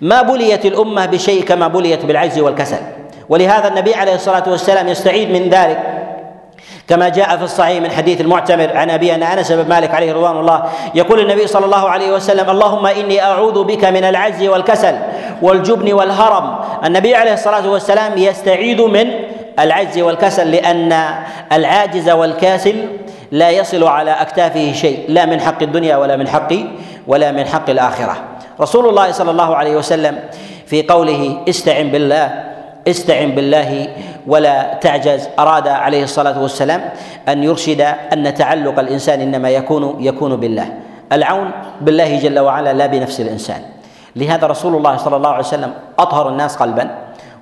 [0.00, 2.78] ما بليت الأمة بشيء كما بليت بالعجز والكسل.
[3.28, 5.93] ولهذا النبي عليه الصلاة والسلام يستعيذ من ذلك.
[6.88, 10.36] كما جاء في الصحيح من حديث المعتمر عن أبيه عن أنس بن مالك عليه رضوان
[10.36, 10.62] الله
[10.94, 14.98] يقول النبي صلى الله عليه وسلم اللهم إني أعوذ بك من العجز والكسل
[15.42, 16.56] والجبن والهرم.
[16.84, 19.10] النبي عليه الصلاة والسلام يستعيذ من
[19.58, 21.14] العجز والكسل لأن
[21.52, 22.86] العاجز والكاسل
[23.30, 26.52] لا يصل على أكتافه شيء لا من حق الدنيا ولا من حق
[27.06, 28.16] ولا من حق الآخرة.
[28.60, 30.18] رسول الله صلى الله عليه وسلم
[30.66, 32.53] في قوله استعن بالله
[32.88, 33.88] استعن بالله
[34.26, 35.28] ولا تعجز.
[35.38, 36.90] أراد عليه الصلاة والسلام
[37.28, 37.80] أن يرشد
[38.12, 40.68] أن تعلق الإنسان إنما يكون يكون بالله.
[41.12, 43.60] العون بالله جل وعلا لا بنفس الإنسان.
[44.16, 46.90] لهذا رسول الله صلى الله عليه وسلم أطهر الناس قلبا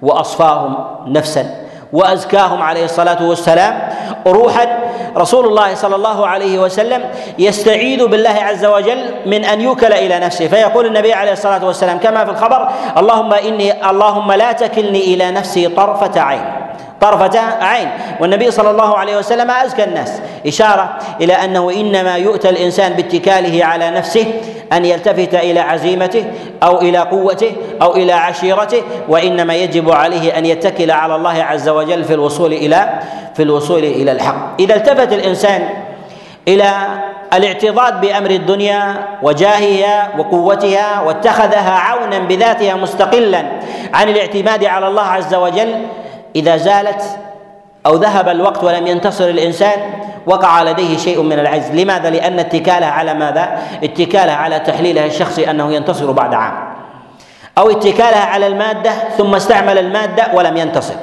[0.03, 0.77] وأصفاهم
[1.07, 1.62] نفسا.
[1.93, 3.89] وأزكاهم عليه الصلاة والسلام.
[4.27, 4.79] روحا
[5.17, 7.05] رسول الله صلى الله عليه وسلم
[7.39, 10.49] يستعيذ بالله عز وجل من أن يوكل إلى نفسه.
[10.49, 15.69] فيقول النبي عليه الصلاة والسلام كما في الخبر اللهم اني اللهم لا تكلني إلى نفسي
[15.69, 16.45] طرفة عين.
[17.01, 17.91] طرفة عين.
[18.21, 20.21] والنبي صلى الله عليه وسلم أزكى الناس.
[20.47, 24.27] إشارة إلى أنه إنما يؤتى الإنسان باتكاله على نفسه
[24.73, 26.25] أن يلتفت إلى عزيمته
[26.63, 27.53] أو إلى قوته
[27.83, 33.01] أو إلى عشيرته وإنما يجب عليه أن يتكل على الله عز وجل في الوصول إلى
[33.35, 34.61] في الوصول إلى الحق.
[34.61, 35.69] إذا التفت الإنسان
[36.49, 36.73] إلى
[37.35, 43.45] الاعتضاد بأمر الدنيا وجاهها وقوتها واتخذها عونا بذاتها مستقلا
[43.95, 45.75] عن الاعتماد على الله عز وجل
[46.37, 47.03] إذا زالت
[47.87, 49.79] أو ذهب الوقت ولم ينتصر الإنسان
[50.27, 55.73] وقع لديه شيء من العجز لماذا؟ لأن اتكاله على ماذا؟ اتكاله على تحليله الشخصي أنه
[55.73, 56.73] ينتصر بعد عام
[57.59, 60.95] أو اتكالها على المادة ثم استعمل المادة ولم ينتصر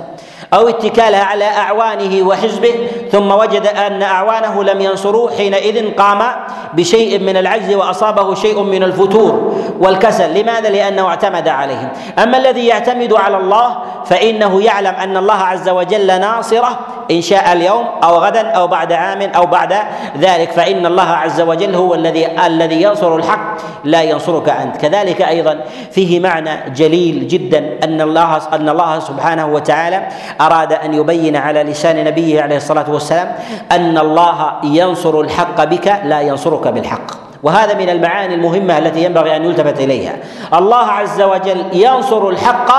[0.53, 2.73] أو اتكالها على أعوانه وحزبه
[3.11, 6.19] ثم وجد أن أعوانه لم ينصروه حينئذ قام
[6.73, 10.41] بشيء من العجز وأصابه شيء من الفتور والكسل.
[10.41, 11.89] لماذا؟ لأنه اعتمد عليهم
[12.23, 16.79] أما الذي يعتمد على الله فإنه يعلم أن الله عز وجل ناصره
[17.11, 19.73] إن شاء اليوم أو غدا أو بعد عام أو بعد
[20.17, 20.51] ذلك.
[20.51, 24.77] فإن الله عز وجل هو الذي الذي ينصر الحق لا ينصرك أنت.
[24.77, 25.59] كذلك أيضا
[25.91, 30.07] فيه معنى جليل جدا أن الله أن الله سبحانه وتعالى
[30.41, 33.35] أراد أن يبين على لسان نبيه عليه الصلاة والسلام
[33.71, 37.11] أن الله ينصر الحق بك لا ينصرك بالحق.
[37.43, 40.13] وهذا من المعاني المهمة التي ينبغي أن يلتفت إليها.
[40.53, 42.71] الله عز وجل ينصر الحق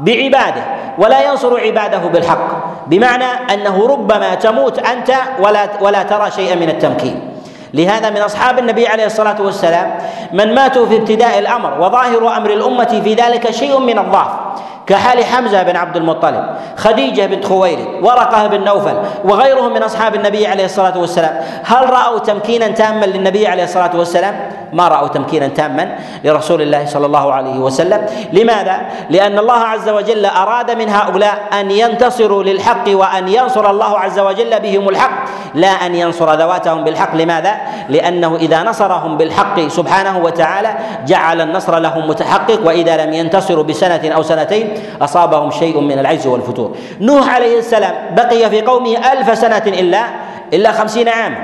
[0.00, 0.64] بعباده
[0.98, 2.48] ولا ينصر عباده بالحق
[2.86, 7.30] بمعنى أنه ربما تموت أنت ولا ولا ترى شيئا من التمكين.
[7.74, 9.94] لهذا من أصحاب النبي عليه الصلاة والسلام
[10.32, 14.43] من ماتوا في ابتداء الأمر وظاهر أمر الأمة في ذلك شيء من الضعف
[14.86, 16.44] كحال حمزة بن عبد المطلب
[16.76, 21.40] خديجة بنت خويلد ورقة بن نوفل وغيرهم من أصحاب النبي عليه الصلاة والسلام.
[21.64, 27.06] هل رأوا تمكينا تاما للنبي عليه الصلاة والسلام؟ ما رأوا تمكينا تاما لرسول الله صلى
[27.06, 28.06] الله عليه وسلم.
[28.32, 34.18] لماذا؟ لأن الله عز وجل أراد من هؤلاء أن ينتصروا للحق وأن ينصر الله عز
[34.18, 37.14] وجل بهم الحق لا أن ينصر ذواتهم بالحق.
[37.14, 37.54] لماذا؟
[37.88, 40.74] لأنه إذا نصرهم بالحق سبحانه وتعالى
[41.06, 46.76] جعل النصر لهم متحقق وإذا لم ينتصروا بسنة أو سنتين أصابهم شيء من العجز والفتور.
[47.00, 50.04] نوح عليه السلام بقي في قومه ألف سنة إلا
[50.52, 51.36] إلا خمسين عاما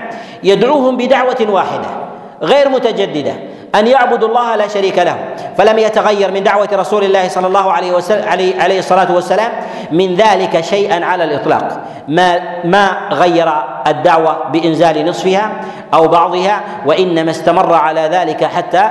[0.42, 2.09] يدعوهم بدعوة واحدة.
[2.42, 3.32] غير متجددة.
[3.74, 5.16] أن يعبدوا الله لا شريك له.
[5.58, 8.28] فلم يتغير من دعوة رسول الله صلى الله عليه وسلم
[8.60, 9.52] عليه, الصلاة والسلام
[9.92, 11.80] من ذلك شيئا على الإطلاق.
[12.08, 13.52] ما ما غير
[13.86, 15.50] الدعوة بإنزال نصفها
[15.94, 18.90] أو بعضها وإنما استمر على ذلك حتى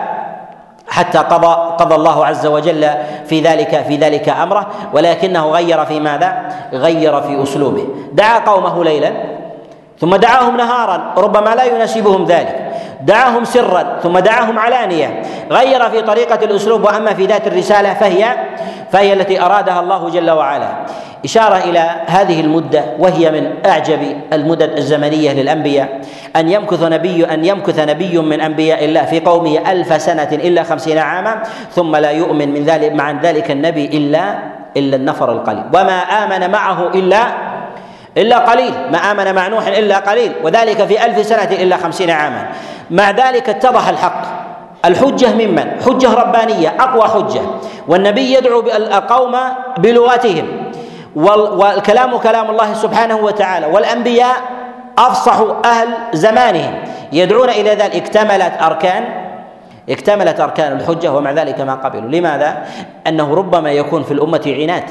[0.88, 2.89] حتى قضى قضى الله عز وجل
[3.25, 4.67] في ذلك في ذلك أمره.
[4.93, 6.33] ولكنه غير في ماذا؟
[6.73, 7.88] غير في أسلوبه.
[8.13, 9.12] دعا قومه ليلا
[9.99, 11.13] ثم دعاهم نهارا.
[11.17, 12.68] ربما لا يناسبهم ذلك.
[13.01, 15.21] دعاهم سرا ثم دعاهم علانية.
[15.51, 18.25] غير في طريقة الأسلوب وأما في ذات الرسالة فهي
[18.91, 20.69] فهي التي أرادها الله جل وعلا.
[21.25, 23.99] إشارة إلى هذه المدة وهي من أعجب
[24.33, 26.01] المدد الزمنية للأنبياء.
[26.35, 30.97] أن يمكث نبي أن يمكث نبي من أنبياء الله في قومه ألف سنة إلا خمسين
[30.97, 34.35] عاما ثم لا يؤمن من ذلك مع ذلك النبي إلا
[34.77, 35.63] إلا النفر القليل.
[35.73, 37.27] وما آمن معه إلا
[38.17, 38.73] إلا قليل.
[38.91, 40.31] ما آمن مع نوح إلا قليل.
[40.43, 42.47] وذلك في ألف سنة إلا خمسين عاما.
[42.91, 44.21] مع ذلك اتضح الحق.
[44.86, 47.41] الحجة ممن حجة ربانية أقوى حجة.
[47.88, 49.36] والنبي يدعو القوم
[49.78, 50.47] بلغتهم.
[51.15, 53.65] والكلام كلام الله سبحانه وتعالى.
[53.65, 54.36] والأنبياء
[54.97, 56.73] أفصح أهل زمانهم.
[57.13, 57.95] يدعون إلى ذلك.
[57.95, 59.04] اكتملت أركان.
[59.89, 62.10] اكتملت أركان الحجة ومع ذلك ما قبلوا.
[62.10, 62.65] لماذا؟
[63.08, 64.84] أنه ربما يكون في الأمة عناد.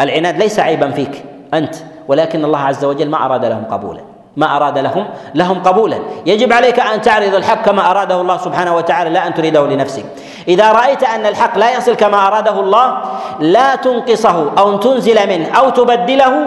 [0.00, 1.24] العناد ليس عيبا فيك
[1.54, 1.74] أنت.
[2.08, 4.13] ولكن الله عز وجل ما أراد لهم قبولا.
[4.36, 5.98] ما أراد لهم لهم قبولا.
[6.26, 10.04] يجب عليك أن تعرض الحق كما أراده الله سبحانه وتعالى لا أن تريده لنفسك.
[10.48, 12.98] إذا رأيت أن الحق لا يصل كما أراده الله
[13.40, 16.46] لا تنقصه أو تنزل منه أو تبدله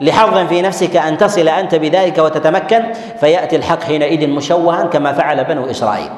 [0.00, 2.82] لحظ في نفسك أن تصل أنت بذلك وتتمكن
[3.20, 6.10] فيأتي الحق حينئذ مشوها كما فعل بنو إسرائيل.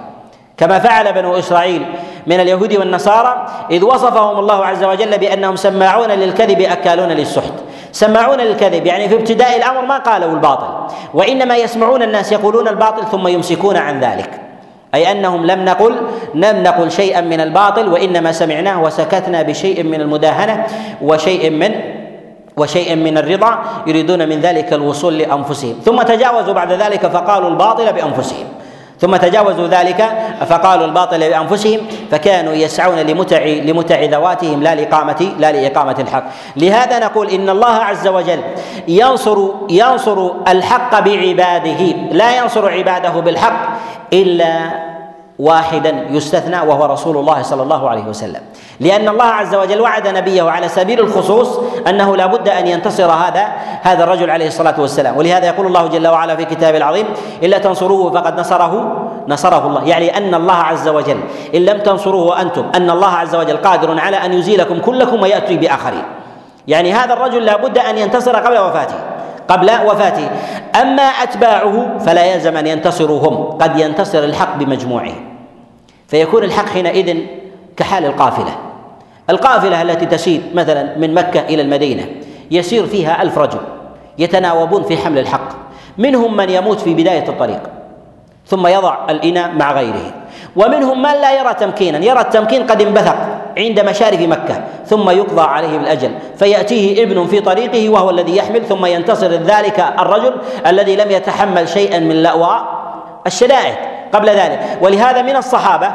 [0.56, 1.86] كما فعل بنو إسرائيل
[2.26, 7.52] من اليهود والنصارى إذ وصفهم الله عز وجل بأنهم سماعون للكذب أكالون للسحت.
[7.94, 13.28] سماعون للكذب يعني في ابتداء الأمر ما قالوا الباطل وإنما يسمعون الناس يقولون الباطل ثم
[13.28, 14.30] يمسكون عن ذلك
[14.94, 15.96] أي أنهم لم نقل
[16.34, 20.66] لم نقل شيئا من الباطل وإنما سمعناه وسكتنا بشيء من المداهنة
[21.02, 21.74] وشيء من
[22.56, 28.46] وشيء من الرضا يريدون من ذلك الوصول لأنفسهم ثم تجاوزوا بعد ذلك فقالوا الباطل بأنفسهم.
[29.04, 30.12] ثم تجاوزوا ذلك
[30.48, 36.24] فقالوا الباطل بانفسهم فكانوا يسعون لمتع لمتع ذواتهم لا لاقامه لا لإقامة الحق.
[36.56, 38.40] لهذا نقول إن الله عز وجل
[38.88, 41.80] ينصر ينصر الحق بعباده
[42.12, 43.68] لا ينصر عباده بالحق
[44.12, 44.93] إلا
[45.38, 48.40] واحدا يستثنى وهو رسول الله صلى الله عليه وسلم.
[48.80, 53.48] لأن الله عز وجل وعد نبيه على سبيل الخصوص أنه لا بد أن ينتصر هذا
[53.82, 55.16] هذا الرجل عليه الصلاة والسلام.
[55.16, 57.06] ولهذا يقول الله جل وعلا في كتابه العظيم
[57.42, 59.84] إلا تنصروه فقد نصره نصره الله.
[59.84, 61.18] يعني أن الله عز وجل
[61.54, 66.04] إن لم تنصروه أنتم أن الله عز وجل قادر على أن يزيلكم كلكم ويأتي بآخرين.
[66.68, 69.13] يعني هذا الرجل لا بد أن ينتصر قبل وفاته.
[69.48, 70.30] قبل وفاته.
[70.82, 75.12] أما أتباعه فلا يلزم أن ينتصروا هم قد ينتصر الحق بمجموعه.
[76.08, 77.18] فيكون الحق حينئذ
[77.76, 78.56] كحال القافلة.
[79.30, 82.06] القافلة التي تسير مثلا من مكة إلى المدينة.
[82.50, 83.60] يسير فيها ألف رجل.
[84.18, 85.48] يتناوبون في حمل الحق.
[85.98, 87.60] منهم من يموت في بداية الطريق.
[88.46, 90.12] ثم يضع الإناء مع غيره.
[90.56, 91.98] ومنهم من لا يرى تمكينا.
[91.98, 93.16] يرى التمكين قد انبثق.
[93.58, 98.86] عند مشارف مكة ثم يقضى عليه بالأجل فيأتيه ابن في طريقه وهو الذي يحمل ثم
[98.86, 100.34] ينتصر ذلك الرجل
[100.66, 102.64] الذي لم يتحمل شيئا من لأواء
[103.26, 103.74] الشدائد
[104.12, 104.78] قبل ذلك.
[104.80, 105.90] ولهذا من الصحابة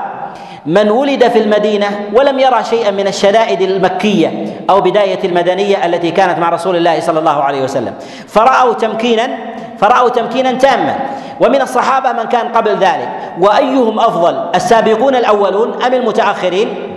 [0.65, 6.39] من ولد في المدينة ولم يرى شيئا من الشدائد المكية أو بداية المدنية التي كانت
[6.39, 7.93] مع رسول الله صلى الله عليه وسلم.
[8.28, 9.30] فرأوا تمكينا
[9.78, 10.95] فرأوا تمكينا تاما.
[11.39, 13.10] ومن الصحابة من كان قبل ذلك.
[13.39, 16.88] وأيهم أفضل السابقون الأولون أم المتأخرين؟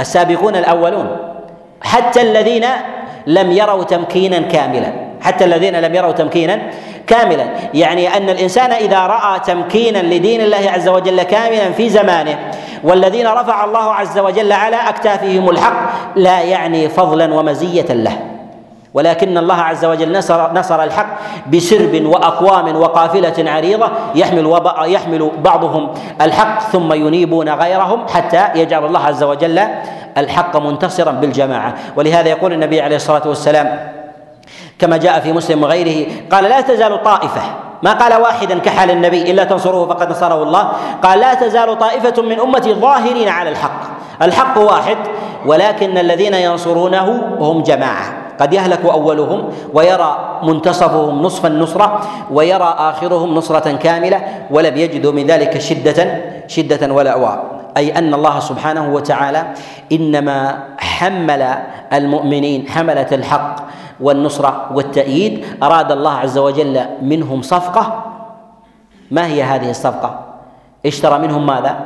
[0.00, 1.16] السابقون الأولون.
[1.80, 2.66] حتى الذين
[3.26, 4.92] لم يروا تمكينا كاملا.
[5.20, 6.58] حتى الذين لم يروا تمكينا
[7.06, 7.46] كاملا.
[7.74, 12.38] يعني أن الإنسان إذا رأى تمكينا لدين الله عز وجل كاملا في زمانه
[12.84, 18.35] والذين رفع الله عز وجل على أكتافهم الحق لا يعني فضلا ومزية له.
[18.96, 21.06] ولكن الله عز وجل نصر نصر الحق
[21.52, 29.22] بسرب وأقوام وقافلة عريضة يحمل يحمل بعضهم الحق ثم ينيبون غيرهم حتى يجعل الله عز
[29.22, 29.60] وجل
[30.18, 31.74] الحق منتصرا بالجماعة.
[31.96, 33.78] ولهذا يقول النبي عليه الصلاة والسلام
[34.78, 37.42] كما جاء في مسلم وغيره قال لا تزال طائفة.
[37.82, 40.72] ما قال واحدا كحال النبي إلا تنصروه فقد نصره الله.
[41.02, 43.80] قال لا تزال طائفة من أمتي ظاهرين على الحق.
[44.22, 44.96] الحق واحد
[45.46, 48.25] ولكن الذين ينصرونه هم جماعة.
[48.40, 54.20] قد يهلك أولهم ويرى منتصفهم نصف النصره ويرى آخرهم نصرة كاملة
[54.50, 57.44] ولم يجدوا من ذلك شدة شدة ولا أواء
[57.76, 59.46] أي أن الله سبحانه وتعالى
[59.92, 61.54] إنما حمل
[61.92, 63.56] المؤمنين حملة الحق
[64.00, 68.04] والنصرة والتأييد أراد الله عز وجل منهم صفقة
[69.10, 70.20] ما هي هذه الصفقة؟
[70.86, 71.76] اشترى منهم ماذا؟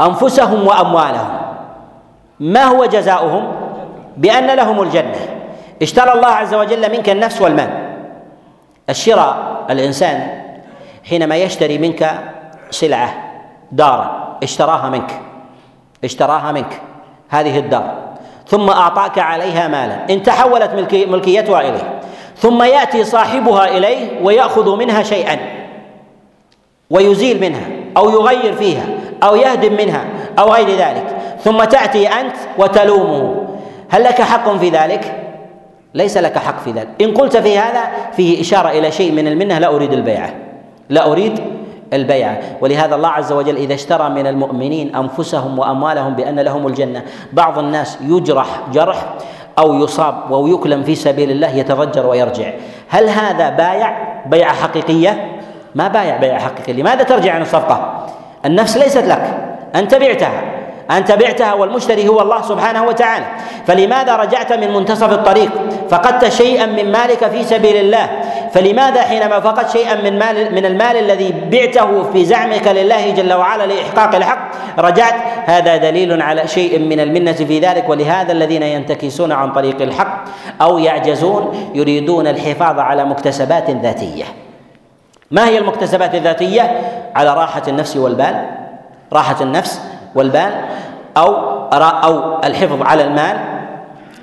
[0.00, 1.30] أنفسهم وأموالهم
[2.40, 3.42] ما هو جزاؤهم؟
[4.16, 5.41] بأن لهم الجنة
[5.82, 7.70] اشترى الله عز وجل منك النفس والمال.
[8.90, 10.42] الشراء الإنسان
[11.04, 12.20] حينما يشتري منك
[12.70, 13.14] سلعة
[13.72, 15.20] دارا اشتراها منك
[16.04, 16.80] اشتراها منك
[17.28, 17.94] هذه الدار.
[18.46, 22.00] ثم أعطاك عليها مالا إن تحولت ملكيتها إليه.
[22.36, 25.38] ثم يأتي صاحبها إليه ويأخذ منها شيئا
[26.90, 27.66] ويزيل منها
[27.96, 28.84] أو يغير فيها
[29.22, 30.04] أو يهدم منها
[30.38, 31.06] أو غير ذلك.
[31.44, 33.46] ثم تأتي أنت وتلومه.
[33.90, 35.21] هل لك حق في ذلك؟
[35.94, 36.88] ليس لك حق في ذلك.
[37.00, 37.80] إن قلت في هذا
[38.12, 40.30] فيه إشارة إلى شيء من المنة لا أريد البيعة.
[40.88, 41.40] لا أريد
[41.92, 42.38] البيعة.
[42.60, 47.02] ولهذا الله عز وجل إذا اشترى من المؤمنين أنفسهم وأموالهم بأن لهم الجنة.
[47.32, 49.14] بعض الناس يجرح جرح
[49.58, 52.50] أو يصاب أو يكلم في سبيل الله يتضجر ويرجع.
[52.88, 55.40] هل هذا بايع؟ بيعة حقيقية؟
[55.74, 56.72] ما بايع بيعة حقيقية.
[56.72, 58.06] لماذا ترجع عن الصفقة؟
[58.46, 59.38] النفس ليست لك.
[59.74, 60.61] أنت بعتها.
[60.90, 63.26] أنت بعتها والمشتري هو الله سبحانه وتعالى.
[63.66, 65.50] فلماذا رجعت من منتصف الطريق؟
[65.90, 68.10] فقدت شيئا من مالك في سبيل الله.
[68.52, 73.66] فلماذا حينما فقدت شيئا من مال من المال الذي بعته في زعمك لله جل وعلا
[73.66, 75.14] لإحقاق الحق رجعت؟
[75.44, 77.88] هذا دليل على شيء من المنة في ذلك.
[77.88, 80.24] ولهذا الذين ينتكسون عن طريق الحق
[80.62, 84.24] أو يعجزون يريدون الحفاظ على مكتسبات ذاتية.
[85.30, 86.80] ما هي المكتسبات الذاتية؟
[87.14, 88.50] على راحة النفس والبال
[89.12, 89.80] راحة النفس
[90.14, 90.64] والبال
[91.16, 91.34] أو
[91.72, 93.36] أو الحفظ على المال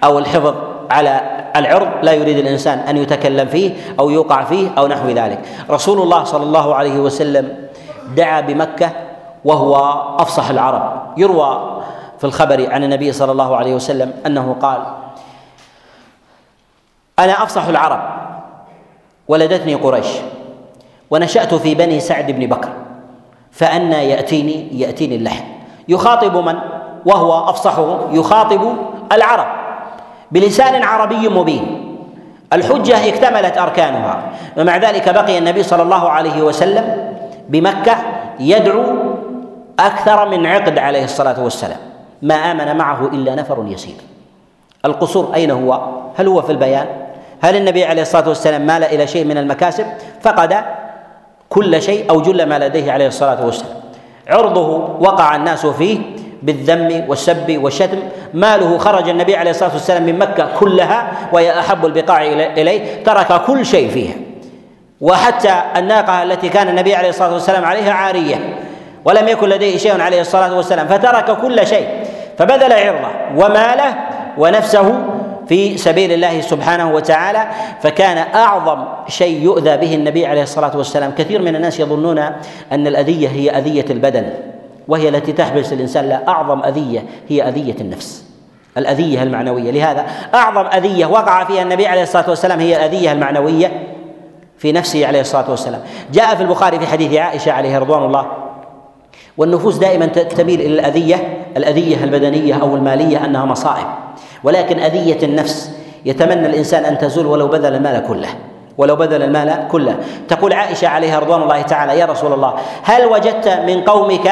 [0.04, 0.54] أو الحفظ
[0.92, 1.22] على
[1.56, 5.40] العرض لا يريد الإنسان أن يتكلم فيه أو يوقع فيه أو نحو ذلك.
[5.70, 7.68] رسول الله صلى الله عليه وسلم
[8.16, 8.92] دعا بمكة
[9.46, 9.76] وهو
[10.20, 11.14] أفصح العرب.
[11.18, 11.82] يروى
[12.18, 14.82] في الخبر عن النبي صلى الله عليه وسلم أنه قال
[17.20, 18.02] أنا أفصح العرب
[19.28, 20.08] ولدتني قريش
[21.12, 22.70] ونشأت في بني سعد بن بكر
[23.52, 25.44] فأنى يأتيني يأتيني اللحن
[25.90, 26.56] يخاطب من؟
[27.06, 28.76] وهو أفصحهم يخاطب
[29.12, 29.48] العرب.
[30.32, 31.86] بلسان عربي مبين.
[32.54, 34.22] الحجة اكتملت أركانها.
[34.58, 37.14] ومع ذلك بقي النبي صلى الله عليه وسلم
[37.50, 37.96] بمكة
[38.40, 38.84] يدعو
[39.80, 41.80] أكثر من عقد عليه الصلاة والسلام.
[42.22, 43.96] ما آمن معه إلا نفر يسير.
[44.86, 45.82] القصور أين هو؟
[46.18, 46.86] هل هو في البيان؟
[47.42, 49.86] هل النبي عليه الصلاة والسلام مال إلى شيء من المكاسب؟
[50.22, 50.64] فقد
[51.50, 53.79] كل شيء أو جل ما لديه عليه الصلاة والسلام.
[54.30, 54.68] عرضه
[55.00, 56.00] وقع الناس فيه
[56.44, 58.00] بالذم والسب والشتم.
[58.34, 63.66] ماله خرج النبي عليه الصلاة والسلام من مكة كلها وهي أحب البقاع إليه ترك كل
[63.66, 64.14] شيء فيها.
[65.02, 68.58] وحتى الناقة التي كان النبي عليه الصلاة والسلام عليها عارية
[69.06, 71.88] ولم يكن لديه شيء عليه الصلاة والسلام فترك كل شيء
[72.38, 73.96] فبذل عرضه وماله
[74.38, 75.00] ونفسه
[75.50, 77.48] في سبيل الله سبحانه وتعالى
[77.82, 81.12] فكان أعظم شيء يؤذى به النبي عليه الصلاة والسلام.
[81.18, 82.20] كثير من الناس يظنون
[82.72, 84.30] أن الأذية هي أذية البدن
[84.88, 86.10] وهي التي تحبس الإنسان.
[86.10, 88.26] لا أعظم أذية هي أذية النفس.
[88.78, 89.72] الأذية المعنوية.
[89.72, 93.84] لهذا أعظم أذية وقع فيها النبي عليه الصلاة والسلام هي الأذية المعنوية
[94.58, 95.82] في نفسه عليه الصلاة والسلام.
[96.14, 98.26] جاء في البخاري في حديث عائشة عليه رضوان الله
[99.38, 103.86] والنفوس دائما تميل إلى الأذية الأذية البدنية أو المالية أنها مصائب.
[104.44, 105.72] ولكن أذية النفس
[106.06, 108.30] يتمنى الإنسان أن تزول ولو بذل المال كله
[108.78, 109.96] ولو بذل المال كله.
[110.28, 114.32] تقول عائشة عليها رضوان الله تعالى يا رسول الله هل وجدت من قومك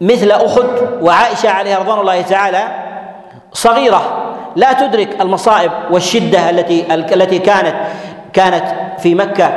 [0.00, 0.66] مثل أحد؟
[1.02, 2.62] وعائشة عليها رضوان الله تعالى
[3.52, 7.74] صغيرة لا تدرك المصائب والشدة التي التي كانت
[8.32, 8.64] كانت
[8.98, 9.50] في مكة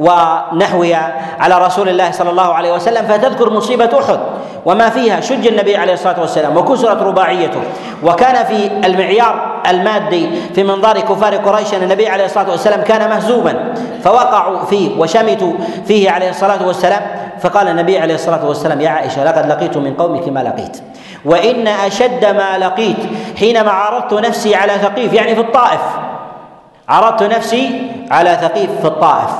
[0.00, 4.18] ونحوها على رسول الله صلى الله عليه وسلم فتذكر مصيبة أحد
[4.66, 7.60] وما فيها شج النبي عليه الصلاة والسلام وكسرت رباعيته
[8.02, 13.74] وكان في المعيار المادي في منظار كفار قريش أن النبي عليه الصلاة والسلام كان مهزوما
[14.04, 15.52] فوقعوا فيه وشمتوا
[15.86, 17.00] فيه عليه الصلاة والسلام
[17.40, 20.76] فقال النبي عليه الصلاة والسلام يا عائشة لقد لقيت من قومك ما لقيت
[21.24, 22.96] وإن أشد ما لقيت
[23.38, 25.80] حينما عرضت نفسي على ثقيف يعني في الطائف
[26.88, 29.30] عرضت نفسي على ثقيف في الطائف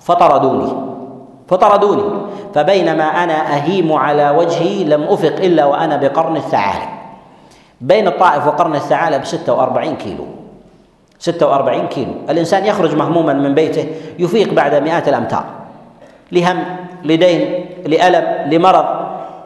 [0.00, 0.72] فطردوني
[1.48, 2.02] فطردوني
[2.54, 6.88] فبينما أنا أهيم على وجهي لم أفق إلا وأنا بقرن الثعالب.
[7.80, 10.26] بين الطائف وقرن الثعالب 46 كيلو
[11.18, 12.12] 46 كيلو.
[12.30, 13.86] الإنسان يخرج مهموما من بيته
[14.18, 15.44] يفيق بعد مئات الأمتار
[16.32, 16.64] لهم
[17.04, 18.84] لدين لألم لمرض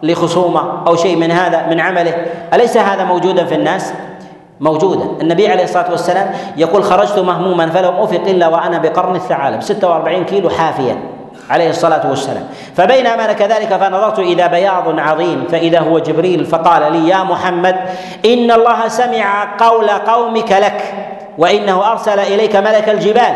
[0.03, 2.15] لخصومة أو شيء من هذا من عمله.
[2.55, 3.95] أليس هذا موجودا في الناس؟
[4.61, 9.63] موجودا النبي عليه الصلاة والسلام يقول خرجت مهموما فلم أفق إلا وأنا بقرن الثعالب.
[9.63, 10.97] 46 كيلو حافيا
[11.51, 12.47] عليه الصلاة والسلام.
[12.77, 17.77] فبينما أنا كذلك فنظرت إذا بياض عظيم فإذا هو جبريل فقال لي يا محمد
[18.25, 20.95] إن الله سمع قول قومك لك
[21.39, 23.35] وإنه أرسل إليك ملك الجبال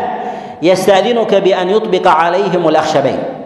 [0.61, 3.38] يستأذنك بأن يطبق عليهم الأخشبين.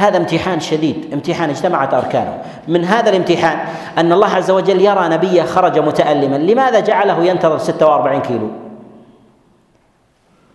[0.00, 2.38] هذا امتحان شديد امتحان اجتمعت أركانه.
[2.68, 3.58] من هذا الامتحان
[3.98, 8.48] أن الله عز وجل يرى نبيه خرج متألما لماذا جعله ينتظر 46 كيلو؟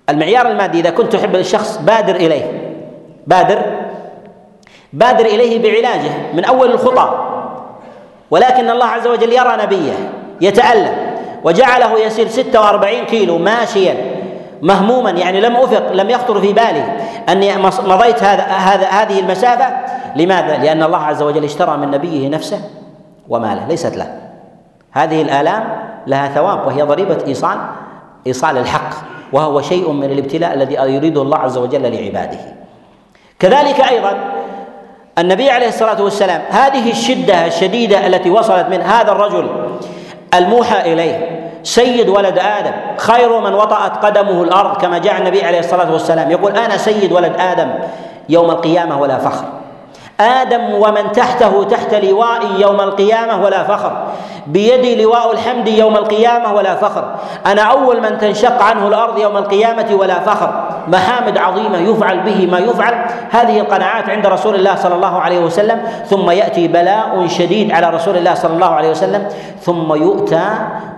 [0.10, 2.76] المعيار المادي إذا كنت تحب الشخص بادر إليه.
[3.28, 3.62] بادر؟
[4.94, 7.26] بادر إليه بعلاجه من أول الخطى
[8.32, 9.94] ولكن الله عز وجل يرى نبيه
[10.42, 10.96] يتألم
[11.44, 14.25] وجعله يسير 46 كيلو ماشيا.
[14.62, 16.84] مهموما يعني لم افق لم يخطر في بالي
[17.30, 19.66] أني مضيت هذا هذا هذه المسافة.
[20.16, 22.62] لماذا؟ لأن الله عز وجل اشترى من نبيه نفسه
[23.30, 24.22] وماله ليست له.
[24.92, 25.64] هذه الآلام
[26.08, 27.58] لها ثواب وهي ضريبة إيصال
[28.28, 28.90] إيصال الحق
[29.34, 32.40] وهو شيء من الابتلاء الذي يريده الله عز وجل لعباده.
[33.40, 34.18] كذلك أيضا
[35.18, 39.50] النبي عليه الصلاة والسلام هذه الشدة الشديدة التي وصلت من هذا الرجل
[40.34, 41.35] الموحى إليه
[41.66, 46.32] سيد ولد آدم خير من وطأت قدمه الأرض كما جاء النبي عليه الصلاة والسلام.
[46.32, 47.70] يقول أنا سيد ولد آدم
[48.30, 49.65] يوم القيامة ولا فخر.
[50.20, 53.92] آدم ومن تحته تحت لوائي يوم القيامة ولا فخر.
[54.48, 57.16] بيدي لواء الحمد يوم القيامة ولا فخر.
[57.46, 60.64] أنا أول من تنشق عنه الأرض يوم القيامة ولا فخر.
[60.88, 63.06] محامد عظيمة يفعل به ما يفعل.
[63.32, 65.82] هذه القناعات عند رسول الله صلى الله عليه وسلم.
[66.08, 69.28] ثم يأتي بلاء شديد على رسول الله صلى الله عليه وسلم.
[69.62, 70.48] ثم يؤتى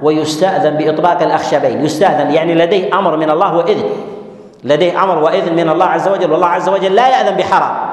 [0.01, 1.85] ويستأذن بإطباق الأخشبين.
[1.85, 3.89] يستأذن يعني لديه أمر من الله وإذن.
[4.63, 6.31] لديه أمر وإذن من الله عز وجل.
[6.31, 7.86] والله عز وجل لا يأذن بحرام.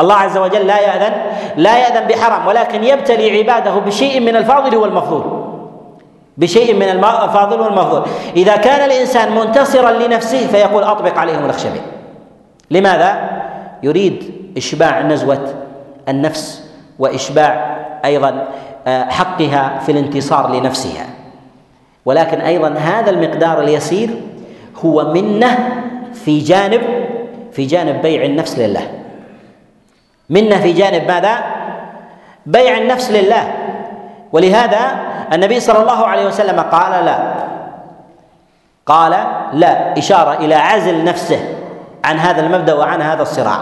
[0.00, 1.12] الله عز وجل لا يأذن
[1.56, 5.46] لا يأذن بحرام ولكن يبتلي عباده بشيء من الفاضل والمفضول.
[6.36, 8.02] بشيء من الفاضل والمفضول.
[8.36, 11.82] إذا كان الإنسان منتصرا لنفسه فيقول أطبق عليهم الأخشبين.
[12.70, 13.30] لماذا؟
[13.82, 15.54] يريد إشباع نزوة
[16.08, 18.48] النفس وإشباع أيضا
[18.86, 21.06] آه، حقها في الانتصار لنفسها.
[22.04, 24.10] ولكن أيضا هذا المقدار اليسير
[24.84, 25.68] هو منة
[26.24, 26.80] في جانب
[27.52, 28.90] في جانب بيع النفس لله.
[30.30, 31.38] منا في جانب ماذا؟
[32.46, 33.52] بيع النفس لله.
[34.32, 34.78] ولهذا
[35.32, 37.18] النبي صلى الله عليه وسلم قال لا.
[38.86, 39.16] قال
[39.52, 41.38] لا إشارة إلى عزل نفسه
[42.04, 43.60] عن هذا المبدأ وعن هذا الصراع.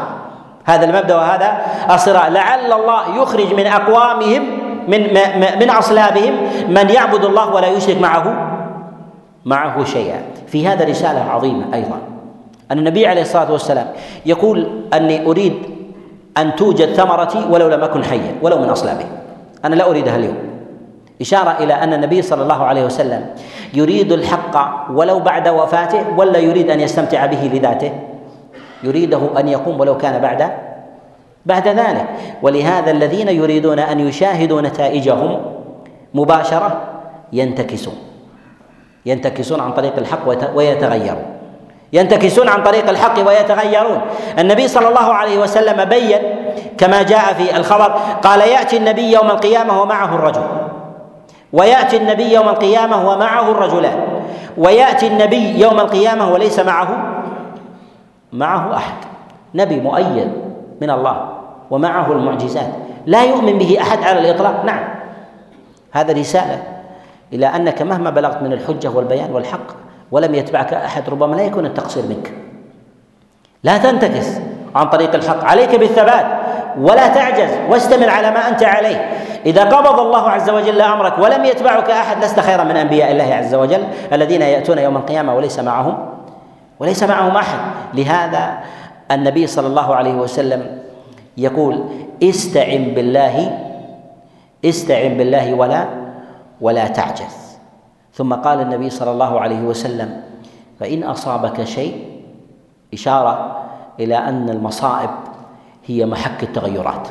[0.65, 1.57] هذا المبدأ وهذا
[1.91, 2.29] الصراع.
[2.29, 4.43] لعل الله يخرج من أقوامهم
[4.89, 5.01] من
[5.61, 6.35] من أصلابهم
[6.69, 8.51] من يعبد الله ولا يشرك معه
[9.45, 10.23] معه شيئا.
[10.47, 11.99] في هذا رسالة عظيمة أيضا.
[12.73, 13.87] أن النبي عليه الصلاة والسلام
[14.27, 15.74] يقول أني أريد
[16.39, 19.07] أن توجد ثمرتي ولو لم أكن حيا ولو من أصلابي
[19.65, 20.37] أنا لا أريدها اليوم.
[21.21, 23.27] إشارة إلى أن النبي صلى الله عليه وسلم
[23.75, 24.55] يريد الحق
[24.91, 27.93] ولو بعد وفاته ولا يريد أن يستمتع به لذاته.
[28.83, 30.51] يريده أن يقوم ولو كان بعد
[31.47, 32.07] بعد ذلك.
[32.43, 35.43] ولهذا الذين يريدون أن يشاهدوا نتائجهم
[36.15, 36.81] مباشرة
[37.33, 37.95] ينتكسون.
[39.07, 41.25] ينتكسون عن طريق الحق ويتغيرون.
[41.95, 44.01] ينتكسون عن طريق الحق ويتغيرون.
[44.39, 46.19] النبي صلى الله عليه وسلم بين
[46.79, 50.43] كما جاء في الخبر قال يأتي النبي يوم القيامة ومعه الرجل
[51.53, 54.01] ويأتي النبي يوم القيامة ومعه الرجلان
[54.59, 56.89] ويأتي النبي يوم القيامة وليس معه
[58.33, 58.95] معه أحد
[59.55, 60.33] نبي مؤيد
[60.83, 61.29] من الله
[61.71, 62.71] ومعه المعجزات
[63.07, 64.65] لا يؤمن به أحد على الإطلاق.
[64.65, 64.85] نعم.
[65.93, 66.63] هذا رسالة
[67.33, 69.84] إلى أنك مهما بلغت من الحجة والبيان والحق
[70.15, 72.33] ولم يتبعك أحد ربما لا يكون التقصير منك.
[73.65, 74.27] لا تنتكس
[74.75, 76.27] عن طريق الحق عليك بالثبات
[76.79, 79.11] ولا تعجز واستمر على ما أنت عليه.
[79.47, 83.55] إذا قبض الله عز وجل أمرك ولم يتبعك أحد لست خيرا من أنبياء الله عز
[83.55, 86.09] وجل الذين يأتون يوم القيامة وليس معهم
[86.81, 87.59] وليس معهم أحد.
[87.95, 88.59] لهذا
[89.11, 90.79] النبي صلى الله عليه وسلم
[91.37, 91.85] يقول
[92.23, 93.59] استعن بالله
[94.65, 95.87] استعن بالله ولا
[96.61, 97.44] ولا تعجز.
[98.15, 100.21] ثم قال النبي صلى الله عليه وسلم
[100.81, 102.05] فإن أصابك شيء
[102.95, 103.57] إشارة
[104.01, 105.11] إلى أن المصائب
[105.87, 107.09] هي محك التغيرات.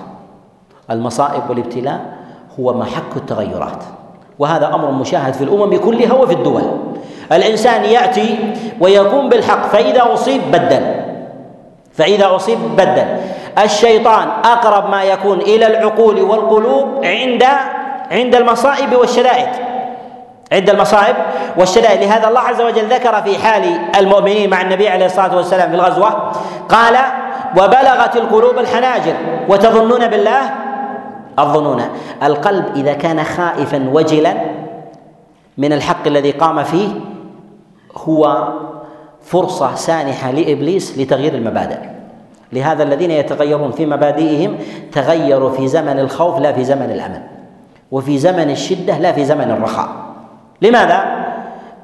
[0.91, 1.99] المصائب والابتلاء
[2.59, 3.83] هو محك التغيرات.
[4.39, 6.63] وهذا أمر مشاهد في الأمم كلها وفي الدول.
[7.31, 10.95] الإنسان يأتي ويقوم بالحق فإذا أصيب بدل.
[11.93, 13.17] فإذا أصيب بدل.
[13.63, 17.43] الشيطان أقرب ما يكون إلى العقول والقلوب عند
[18.11, 19.72] عند المصائب والشدائد.
[20.53, 21.15] عند المصائب
[21.57, 22.03] والشدائد.
[22.03, 23.63] لهذا الله عز وجل ذكر في حال
[23.99, 26.31] المؤمنين مع النبي عليه الصلاة والسلام في الغزوة
[26.69, 26.95] قال
[27.57, 29.13] وبلغت القلوب الحناجر
[29.49, 30.41] وتظنون بالله؟
[31.39, 31.81] الظنون.
[32.23, 34.33] القلب إذا كان خائفا وجلا
[35.57, 36.89] من الحق الذي قام فيه
[37.97, 38.47] هو
[39.21, 41.77] فرصة سانحة لإبليس لتغيير المبادئ.
[42.53, 44.57] لهذا الذين يتغيرون في مبادئهم
[44.91, 47.21] تغيروا في زمن الخوف لا في زمن الامن
[47.91, 50.12] وفي زمن الشدة لا في زمن الرخاء.
[50.61, 51.23] لماذا؟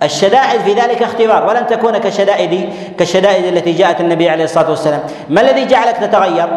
[0.04, 5.00] الشدائد في ذلك اختبار ولن تكون كشدائد كالشدائد التي جاءت النبي عليه الصلاة والسلام.
[5.30, 6.48] ما الذي جعلك تتغير؟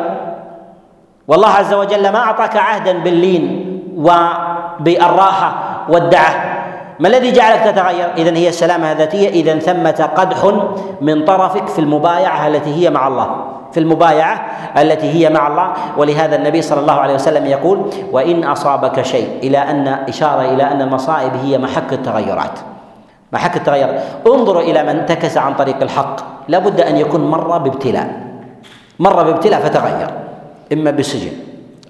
[1.28, 5.54] والله عز وجل ما أعطاك عهدا باللين وبالراحه
[5.88, 6.62] والدعة.
[7.00, 10.52] ما الذي جعلك تتغير؟ اذا هي السلامة الذاتيه اذا ثمة قدح
[11.00, 13.52] من طرفك في المبايعة التي هي مع الله.
[13.72, 14.46] في المبايعة
[14.78, 15.72] التي هي مع الله.
[15.96, 20.82] ولهذا النبي صلى الله عليه وسلم يقول وإن أصابك شيء إلى أن إشارة إلى أن
[20.82, 22.58] المصائب هي محك التغيرات.
[23.32, 24.00] محك التغير.
[24.26, 26.16] انظروا إلى من انتكس عن طريق الحق.
[26.48, 28.22] لابد أن يكون مر بابتلاء.
[28.98, 30.10] مر بابتلاء فتغير.
[30.72, 31.32] إما بسجن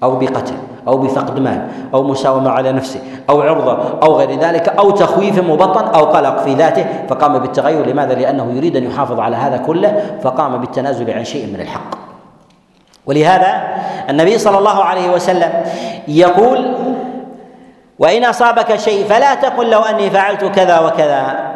[0.02, 0.54] أو بقتل.
[0.88, 5.84] أو بفقد مال أو مساومة على نفسه أو عرضة أو غير ذلك أو تخويف مبطن
[5.84, 6.86] أو قلق في ذاته.
[7.08, 7.86] فقام بالتغير.
[7.86, 10.18] لماذا؟ لأنه يريد أن يحافظ على هذا كله.
[10.22, 11.94] فقام بالتنازل عن شيء من الحق.
[13.06, 13.62] ولهذا
[14.10, 15.52] النبي صلى الله عليه وسلم
[16.08, 16.74] يقول
[17.98, 21.52] وإن أصابك شيء فلا تقل لو أني فعلت كذا وكذا.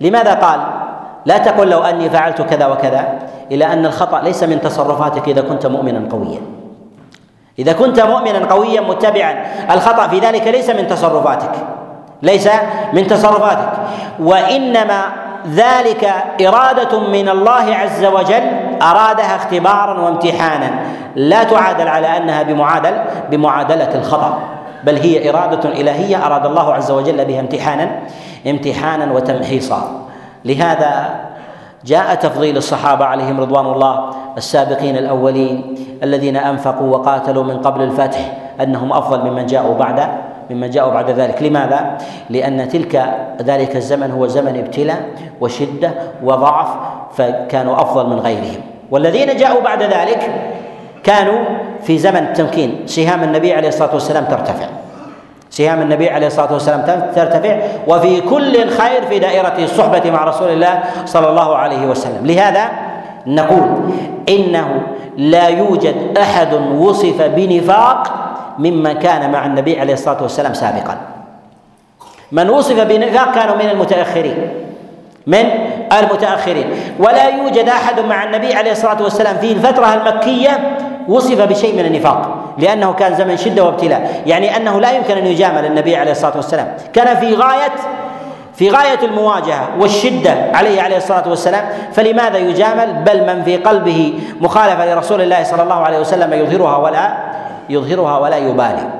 [0.00, 0.60] لماذا قال؟
[1.26, 3.18] لا تقل لو أني فعلت كذا وكذا.
[3.52, 6.40] إلى أن الخطأ ليس من تصرفاتك إذا كنت مؤمنا قويا.
[7.58, 9.34] إذا كنت مؤمنا قويا متبعا
[9.70, 11.50] الخطأ في ذلك ليس من تصرفاتك.
[12.22, 12.48] ليس
[12.92, 13.72] من تصرفاتك.
[14.20, 15.04] وإنما
[15.46, 16.14] ذلك
[16.46, 18.42] إرادة من الله عز وجل
[18.82, 20.70] أرادها اختبارا وامتحانا.
[21.16, 22.94] لا تعادل على أنها بمعادل
[23.30, 24.38] بمعادلة الخطأ.
[24.84, 27.90] بل هي إرادة إلهية أراد الله عز وجل بها امتحانا
[28.46, 30.02] امتحانا وتمحيصا.
[30.44, 31.20] لهذا
[31.84, 38.92] جاء تفضيل الصحابة عليهم رضوان الله السابقين الأولين الذين أنفقوا وقاتلوا من قبل الفتح أنهم
[38.92, 40.08] أفضل ممن جاءوا بعد
[40.50, 41.42] ممن جاءوا بعد ذلك.
[41.42, 41.98] لماذا؟
[42.30, 45.02] لأن تلك ذلك الزمن هو زمن ابتلاء
[45.40, 45.90] وشدة
[46.22, 46.68] وضعف
[47.14, 48.60] فكانوا أفضل من غيرهم.
[48.90, 50.30] والذين جاءوا بعد ذلك
[51.04, 51.44] كانوا
[51.82, 52.82] في زمن التمكين.
[52.86, 54.66] سهام النبي عليه الصلاة والسلام ترتفع.
[55.58, 60.80] سهام النبي عليه الصلاة والسلام ترتفع وفي كل خير في دائرة الصحبة مع رسول الله
[61.04, 62.26] صلى الله عليه وسلم.
[62.26, 62.68] لهذا
[63.26, 63.90] نقول
[64.28, 64.82] إنه
[65.16, 68.02] لا يوجد أحد وصف بنفاق
[68.58, 70.96] ممن كان مع النبي عليه الصلاة والسلام سابقا.
[72.32, 74.38] من وصف بنفاق كانوا من المتأخرين
[75.26, 75.44] من
[76.00, 76.66] المتأخرين.
[76.98, 80.78] ولا يوجد أحد مع النبي عليه الصلاة والسلام في الفترة المكية
[81.08, 82.37] وصف بشيء من النفاق.
[82.58, 84.22] لأنه كان زمن شدة وابتلاء.
[84.26, 86.68] يعني أنه لا يمكن أن يجامل النبي عليه الصلاة والسلام.
[86.92, 87.72] كان في غايه
[88.54, 91.64] في غاية المواجهة والشدة عليه عليه الصلاة والسلام.
[91.92, 97.16] فلماذا يجامل؟ بل من في قلبه مخالفة لرسول الله صلى الله عليه وسلم يظهرها ولا
[97.70, 98.90] يظهرها ولا يبالي.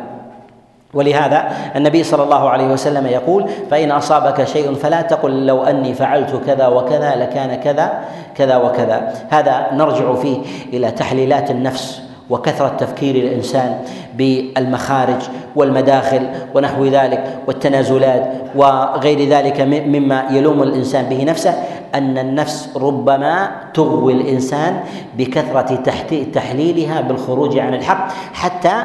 [0.95, 6.41] ولهذا النبي صلى الله عليه وسلم يقول فإن أصابك شيء فلا تقل لو أني فعلت
[6.47, 7.93] كذا وكذا لكان كذا
[8.35, 9.13] كذا وكذا.
[9.31, 10.39] هذا نرجع فيه
[10.73, 13.79] إلى تحليلات النفس وكثرة تفكير الإنسان
[14.15, 15.23] بالمخارج
[15.57, 21.55] والمداخل ونحو ذلك والتنازلات وغير ذلك مما يلوم الإنسان به نفسه
[21.95, 24.81] أن النفس ربما تغوي الإنسان
[25.19, 25.79] بكثرة
[26.35, 28.85] تحليلها بالخروج عن الحق حتى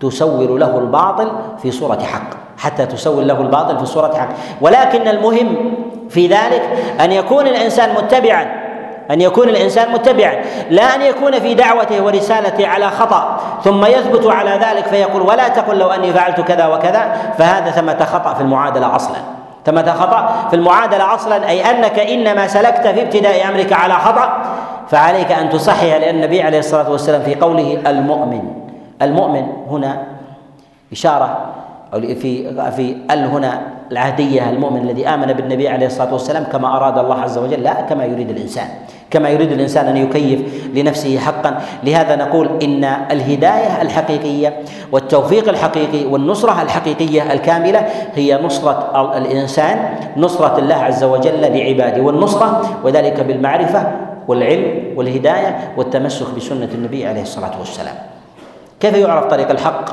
[0.00, 1.32] تسور له الباطل
[1.62, 4.28] في صورة حق حتى تسول له الباطل في صورة حق.
[4.60, 5.74] ولكن المهم
[6.08, 6.62] في ذلك
[7.00, 8.61] أن يكون الإنسان متبعا
[9.10, 10.34] أن يكون الإنسان متبعا
[10.70, 15.78] لا أن يكون في دعوته ورسالته على خطأ ثم يثبت على ذلك فيقول ولا تقل
[15.78, 19.16] لو أني فعلت كذا وكذا فهذا ثمة خطأ في المعادلة أصلا.
[19.66, 24.42] ثمة خطأ في المعادلة أصلا أي أنك إنما سلكت في ابتداء أمرك على خطأ
[24.88, 28.42] فعليك أن تصحح لأن النبي عليه الصلاة والسلام في قوله المؤمن.
[29.02, 30.02] المؤمن هنا
[30.92, 31.38] إشارة
[31.92, 33.62] في في ال هنا
[33.92, 38.04] العهدية المؤمن الذي آمن بالنبي عليه الصلاة والسلام كما أراد الله عز وجل لا كما
[38.04, 38.66] يريد الإنسان.
[39.10, 40.40] كما يريد الإنسان أن يكيف
[40.74, 41.60] لنفسه حقا.
[41.84, 44.56] لهذا نقول إن الهداية الحقيقية
[44.92, 53.20] والتوفيق الحقيقي والنصرة الحقيقية الكاملة هي نصرة الإنسان نصرة الله عز وجل لعباده والنصرة وذلك
[53.20, 53.92] بالمعرفة
[54.28, 57.94] والعلم والهداية والتمسك بسنة النبي عليه الصلاة والسلام.
[58.80, 59.84] كيف يعرف طريق الحق؟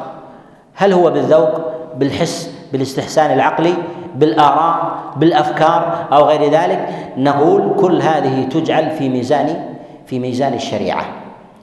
[0.75, 3.73] هل هو بالذوق؟ بالحس بالاستحسان العقلي
[4.15, 9.65] بالاراء بالأفكار أو غير ذلك نقول كل هذه تجعل في ميزان
[10.05, 11.05] في ميزان الشريعة.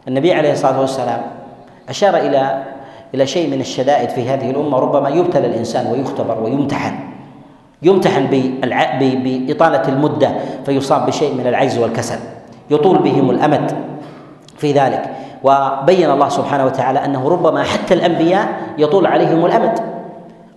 [0.09, 1.21] النبي عليه الصلاة والسلام
[1.89, 2.63] أشار إلى
[3.15, 6.95] إلى شيء من الشدائد في هذه الأمة ربما يبتلى الإنسان ويختبر ويمتحن.
[7.83, 8.27] يمتحن
[9.01, 10.31] بإطالة المدة
[10.67, 12.19] فيصاب بشيء من العجز والكسل.
[12.71, 13.73] يطول بهم الأمد
[14.57, 15.11] في ذلك.
[15.45, 19.96] وبين الله سبحانه وتعالى أنه ربما حتى الأنبياء يطول عليهم الأمد.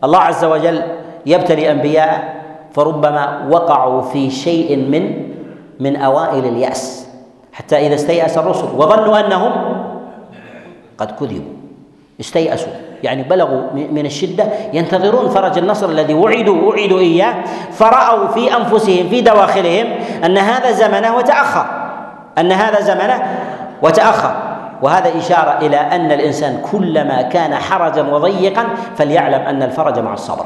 [0.03, 0.83] الله عز وجل
[1.25, 2.39] يبتلي أنبياء
[2.73, 5.29] فربما وقعوا في شيء من
[5.79, 7.07] من أوائل اليأس
[7.53, 9.51] حتى إذا استيأس الرسل وظنوا أنهم
[10.97, 11.53] قد كذبوا.
[12.19, 12.73] استيأسوا
[13.03, 14.43] يعني بلغوا من الشدة
[14.73, 17.35] ينتظرون فرج النصر الذي وعدوا وعدوا إياه
[17.71, 19.87] فرأوا في أنفسهم في دواخلهم
[20.25, 21.65] أن هذا زمنه وتأخر
[22.37, 23.23] أن هذا زمنه
[23.81, 24.48] وتأخر.
[24.81, 28.65] وهذا إشارة إلى أن الإنسان كلما كان حرجا وضيقا
[28.95, 30.45] فليعلم أن الفرج مع الصبر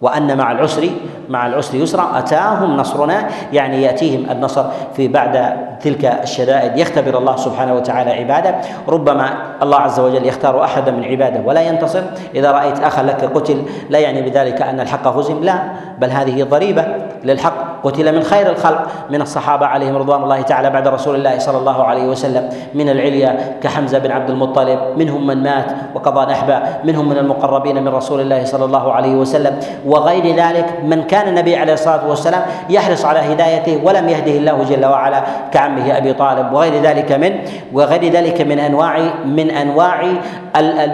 [0.00, 0.90] وأن مع العسر
[1.28, 4.64] مع العسر يسرا أتاهم نصرنا يعني يأتيهم النصر
[4.96, 6.78] في بعد تلك الشدائد.
[6.78, 8.54] يختبر الله سبحانه وتعالى عباده.
[8.88, 9.32] ربما
[9.62, 12.02] الله عز وجل يختار أحدا من عباده ولا ينتصر.
[12.34, 15.62] إذا رأيت أخا لك قتل لا يعني بذلك أن الحق هزم؟ لا
[15.98, 16.86] بل هذه ضريبة
[17.24, 17.75] للحق.
[17.84, 21.84] قتل من خير الخلق من الصحابة عليهم رضوان الله تعالى بعد رسول الله صلى الله
[21.84, 27.18] عليه وسلم من العليا كحمزة بن عبد المطلب منهم من مات وقضى نحبه منهم من
[27.18, 32.08] المقربين من رسول الله صلى الله عليه وسلم وغير ذلك من كان النبي عليه الصلاة
[32.08, 35.22] والسلام يحرص على هدايته ولم يهده الله جل وعلا
[35.52, 37.32] كعمه أبي طالب وغير ذلك من
[37.72, 40.02] وغير ذلك من أنواع من أنواع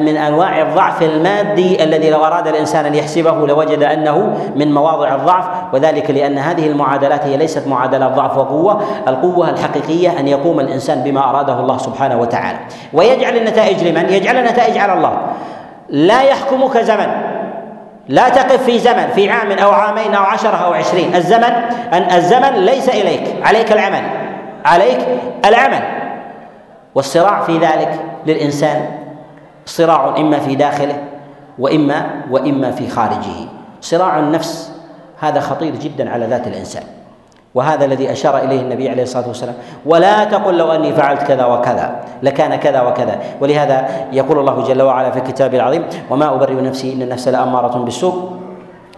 [0.01, 5.45] من أنواع الضعف المادي الذي لو أراد الإنسان أن يحسبه لوجد أنه من مواضع الضعف
[5.72, 11.30] وذلك لأن هذه المعادلات هي ليست معادلات ضعف وقوة القوة الحقيقية أن يقوم الإنسان بما
[11.30, 12.58] أراده الله سبحانه وتعالى.
[12.92, 15.18] ويجعل النتائج لمن؟ يجعل النتائج على الله.
[15.88, 17.06] لا يحكمك زمن.
[18.08, 21.14] لا تقف في زمن في عام أو عامين أو عشرة أو عشرين.
[21.14, 21.52] الزمن
[21.92, 23.46] أن الزمن ليس إليك.
[23.46, 24.02] عليك العمل.
[24.64, 24.98] عليك
[25.44, 25.82] العمل.
[26.94, 28.86] والصراع في ذلك للإنسان
[29.66, 30.96] صراع إما في داخله
[31.58, 33.48] وإما وإما في خارجه.
[33.80, 34.72] صراع النفس
[35.22, 36.82] هذا خطير جدا على ذات الإنسان.
[37.54, 39.54] وهذا الذي أشار إليه النبي عليه الصلاة والسلام
[39.86, 43.20] ولا تقل لو أني فعلت كذا وكذا لكان كذا وكذا.
[43.40, 48.32] ولهذا يقول الله جل وعلا في كتابه العظيم وما أبرئ نفسي إن النفس لأمارة بالسوء.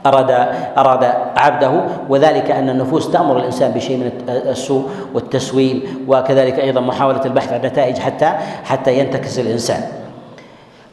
[0.06, 0.30] أراد
[0.78, 1.04] أراد
[1.36, 7.60] عبده وذلك أن النفوس تأمر الإنسان بشيء من السوء والتسويل وكذلك أيضا محاولة البحث عن
[7.60, 8.32] نتائج حتى
[8.64, 9.80] حتى ينتكس الإنسان.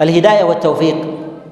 [0.02, 0.96] الهداية والتوفيق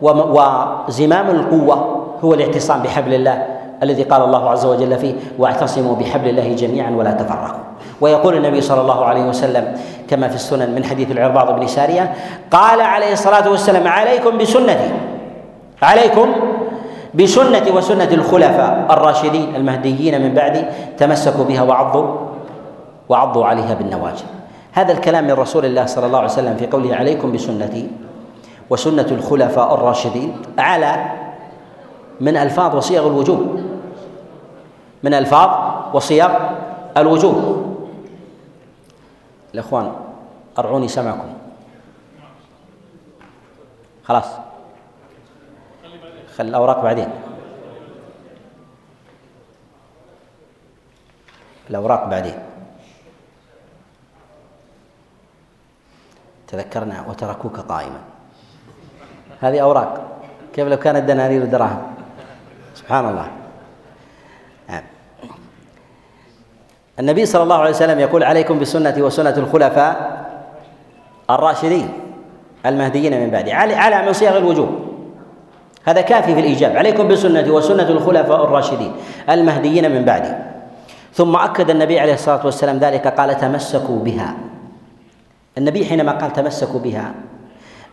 [0.02, 3.59] وزمام القوة هو الاعتصام بحبل الله.
[3.84, 7.60] الذي قال الله عز وجل فيه واعتصموا بحبل الله جميعا ولا تفرقوا.
[8.02, 9.78] ويقول النبي صلى الله عليه وسلم
[10.08, 12.14] كما في السنن من حديث العرباض بن سارية
[12.52, 14.92] قال عليه الصلاة والسلام عليكم بسنتي
[15.82, 16.28] عليكم
[17.14, 20.64] بسنتي وسنة الخلفاء الراشدين المهديين من بعدي
[20.98, 22.08] تمسكوا بها وعضوا
[23.10, 24.24] وعضوا عليها بالنواجذ.
[24.72, 27.88] هذا الكلام من رسول الله صلى الله عليه وسلم في قوله عليكم بسنتي
[28.70, 31.06] وسنة الخلفاء الراشدين على
[32.22, 33.60] من ألفاظ وصيغ الوجوب
[35.04, 35.50] من ألفاظ
[35.96, 36.30] وصيغ
[36.98, 37.60] الوجوب.
[39.54, 39.96] الإخوان
[40.58, 41.34] أرعوني سمعكم.
[44.04, 44.26] خلاص.
[46.38, 47.10] خل الأوراق بعدين.
[51.70, 52.40] الأوراق بعدين.
[56.48, 58.02] تذكرنا وتركوك قائما.
[59.42, 60.22] هذه أوراق.
[60.54, 61.82] كيف لو كانت دنانير ودراهم
[62.76, 63.39] سبحان الله.
[67.00, 70.26] النبي صلى الله عليه وسلم يقول عليكم بسنتي وسنة الخلفاء
[71.30, 71.90] الراشدين
[72.66, 74.70] المهديين من بعدي على على من صيغ الوجوب
[75.86, 76.78] هذا كافي في الإيجاب.
[76.78, 78.92] عليكم بسنتي وسنة الخلفاء الراشدين
[79.30, 80.34] المهديين من بعدي.
[81.14, 84.36] ثم أكد النبي عليه الصلاة والسلام ذلك قال تمسكوا بها.
[85.58, 87.12] النبي حينما قال تمسكوا بها.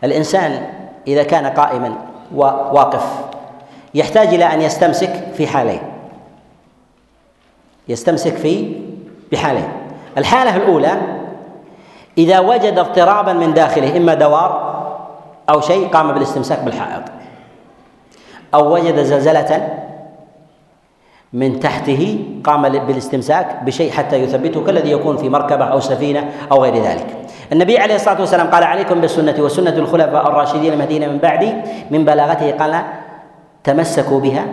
[0.03, 0.67] الإنسان
[1.07, 1.95] إذا كان قائما
[2.35, 3.05] وواقف
[3.93, 5.81] يحتاج إلى أن يستمسك في حالين.
[7.87, 8.75] يستمسك في
[9.31, 9.67] بحالين
[10.17, 10.91] الحالة الأولى
[12.17, 14.67] إذا وجد اضطرابا من داخله إما دوار
[15.49, 17.03] أو شيء قام بالاستمساك بالحائط.
[18.53, 19.69] أو وجد زلزلة
[21.33, 26.83] من تحته قام بالاستمساك بشيء حتى يثبته كالذي يكون في مركبة أو سفينة أو غير
[26.83, 27.07] ذلك.
[27.51, 31.53] النبي عليه الصلاة والسلام قال عليكم بالسنة وسنة الخلفاء الراشدين المهديين من بعدي
[31.91, 32.81] من بلاغته قال
[33.63, 34.45] تمسكوا بها.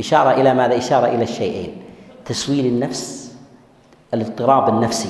[0.00, 1.82] إشارة إلى ماذا؟ إشارة إلى الشيئين.
[2.24, 3.21] تسويل النفس
[4.14, 5.08] الاضطراب النفسي.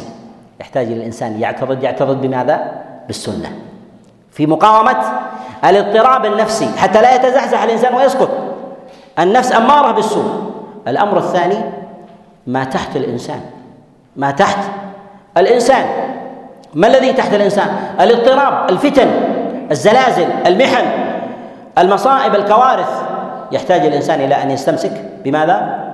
[0.60, 1.84] يحتاج الإنسان يعترض.
[1.84, 2.72] يعترض بماذا؟
[3.06, 3.52] بالسنة.
[4.30, 4.96] في مقاومة
[5.64, 8.30] الاضطراب النفسي حتى لا يتزحزح الإنسان ويسقط
[9.18, 10.52] النفس أمارة بالسوء.
[10.88, 11.58] الأمر الثاني
[12.46, 13.40] ما تحت الإنسان.
[14.16, 14.58] ما تحت
[15.36, 15.86] الإنسان.
[16.74, 17.68] ما الذي تحت الإنسان؟
[18.00, 19.10] الاضطراب الفتن
[19.70, 20.84] الزلازل المحن
[21.78, 23.02] المصائب الكوارث.
[23.52, 24.92] يحتاج الإنسان إلى أن يستمسك.
[25.24, 25.91] بماذا؟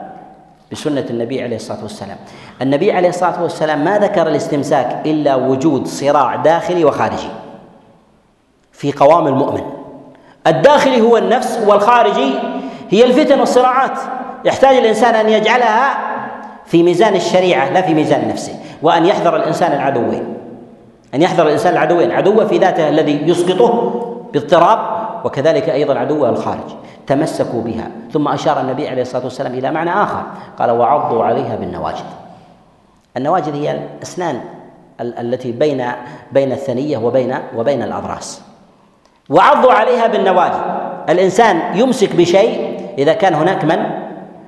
[0.73, 2.17] بسنة النبي عليه الصلاة والسلام.
[2.63, 7.29] النبي عليه الصلاة والسلام ما ذكر الاستمساك إلا وجود صراع داخلي وخارجي
[8.73, 9.63] في قوام المؤمن.
[10.47, 12.35] الداخلي هو النفس والخارجي
[12.91, 13.99] هي الفتن والصراعات.
[14.45, 15.99] يحتاج الإنسان أن يجعلها
[16.67, 18.55] في ميزان الشريعة لا في ميزان نفسه.
[18.83, 20.35] وأن يحذر الإنسان العدوين.
[21.15, 22.11] أن يحذر الإنسان العدوين.
[22.11, 23.95] عدوه في ذاته الذي يسقطه
[24.33, 26.71] باضطراب وكذلك أيضا عدوه الخارج
[27.07, 27.91] تمسكوا بها.
[28.13, 30.23] ثم أشار النبي عليه الصلاة والسلام إلى معنى آخر
[30.59, 32.05] قال وعضوا عليها بالنواجذ.
[33.17, 34.41] النواجذ هي الأسنان
[35.01, 35.85] التي بين
[36.33, 38.43] بين الثنية وبين وبين الأضراس.
[39.31, 40.61] وعضوا عليها بالنواجذ.
[41.09, 43.79] الإنسان يمسك بشيء إذا كان هناك من؟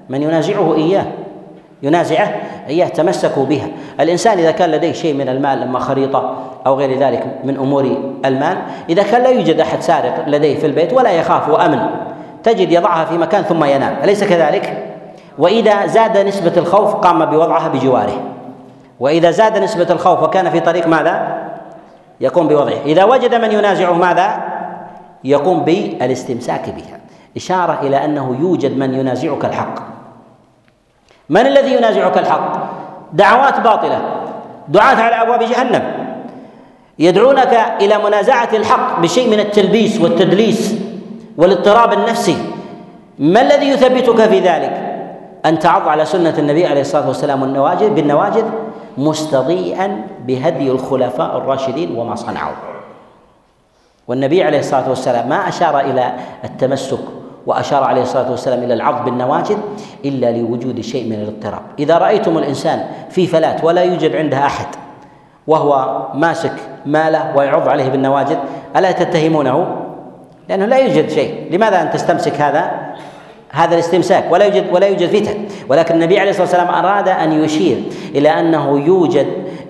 [0.08, 1.06] من ينازعه إياه
[1.82, 2.40] ينازعه.
[2.70, 3.68] إياه تمسكوا بها.
[4.00, 8.56] الإنسان إذا كان لديه شيء من المال اما خريطة أو غير ذلك من أمور المال
[8.88, 11.80] إذا كان لا يوجد أحد سارق لديه في البيت ولا يخاف وأمن.
[12.42, 13.96] تجد يضعها في مكان ثم ينام.
[14.04, 14.86] أليس كذلك؟
[15.38, 18.20] وإذا زاد نسبة الخوف قام بوضعها بجواره.
[19.00, 21.38] وإذا زاد نسبة الخوف وكان في طريق ماذا؟
[22.20, 22.82] يقوم بوضعه.
[22.86, 24.42] إذا وجد من ينازعه ماذا؟
[25.24, 27.00] يقوم بالاستمساك بها.
[27.36, 29.99] إشارة إلى أنه يوجد من ينازعك الحق.
[31.31, 32.53] من الذي ينازعك الحق؟
[33.12, 34.01] دعوات باطلة
[34.68, 35.83] دعاة على أبواب جهنم.
[36.99, 40.74] يدعونك إلى منازعة الحق بشيء من التلبيس والتدليس
[41.37, 42.37] والاضطراب النفسي.
[43.18, 44.72] ما الذي يثبتك في ذلك؟
[45.47, 48.45] أن تعض على سنة النبي عليه الصلاة والسلام النواجذ بالنواجذ
[48.99, 52.55] مستضيئا بهدي الخلفاء الراشدين وما صنعوا.
[54.09, 56.12] والنبي عليه الصلاة والسلام ما أشار إلى
[56.45, 59.57] التمسك وأشار عليه الصلاة والسلام إلى العض بالنواجذ
[60.05, 61.62] إلا لوجود شيء من الاضطراب.
[61.78, 64.66] إذا رأيتم الإنسان في فلاة ولا يوجد عنده أحد
[65.47, 66.53] وهو ماسك
[66.86, 68.36] ماله ويعض عليه بالنواجذ
[68.76, 69.76] ألا تتهمونه؟
[70.49, 71.49] لأنه لا يوجد شيء.
[71.51, 72.70] لماذا أن تستمسك هذا؟
[73.51, 74.24] هذا الاستمساك.
[74.30, 75.45] ولا يوجد ولا يوجد فتن.
[75.68, 77.82] ولكن النبي عليه الصلاة والسلام أراد أن يشير
[78.14, 79.26] إلى أنه يوجد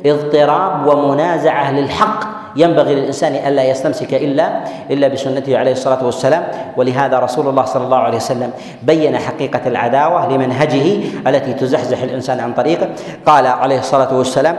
[0.07, 6.43] اضطراب ومنازعة للحق ينبغي للإنسان الا يستمسك إلا إلا بسنته عليه الصلاة والسلام.
[6.77, 8.51] ولهذا رسول الله صلى الله عليه وسلم
[8.83, 12.89] بين حقيقة العداوة لمنهجه التي تزحزح الإنسان عن طريقه.
[13.27, 14.57] قال عليه الصلاة والسلام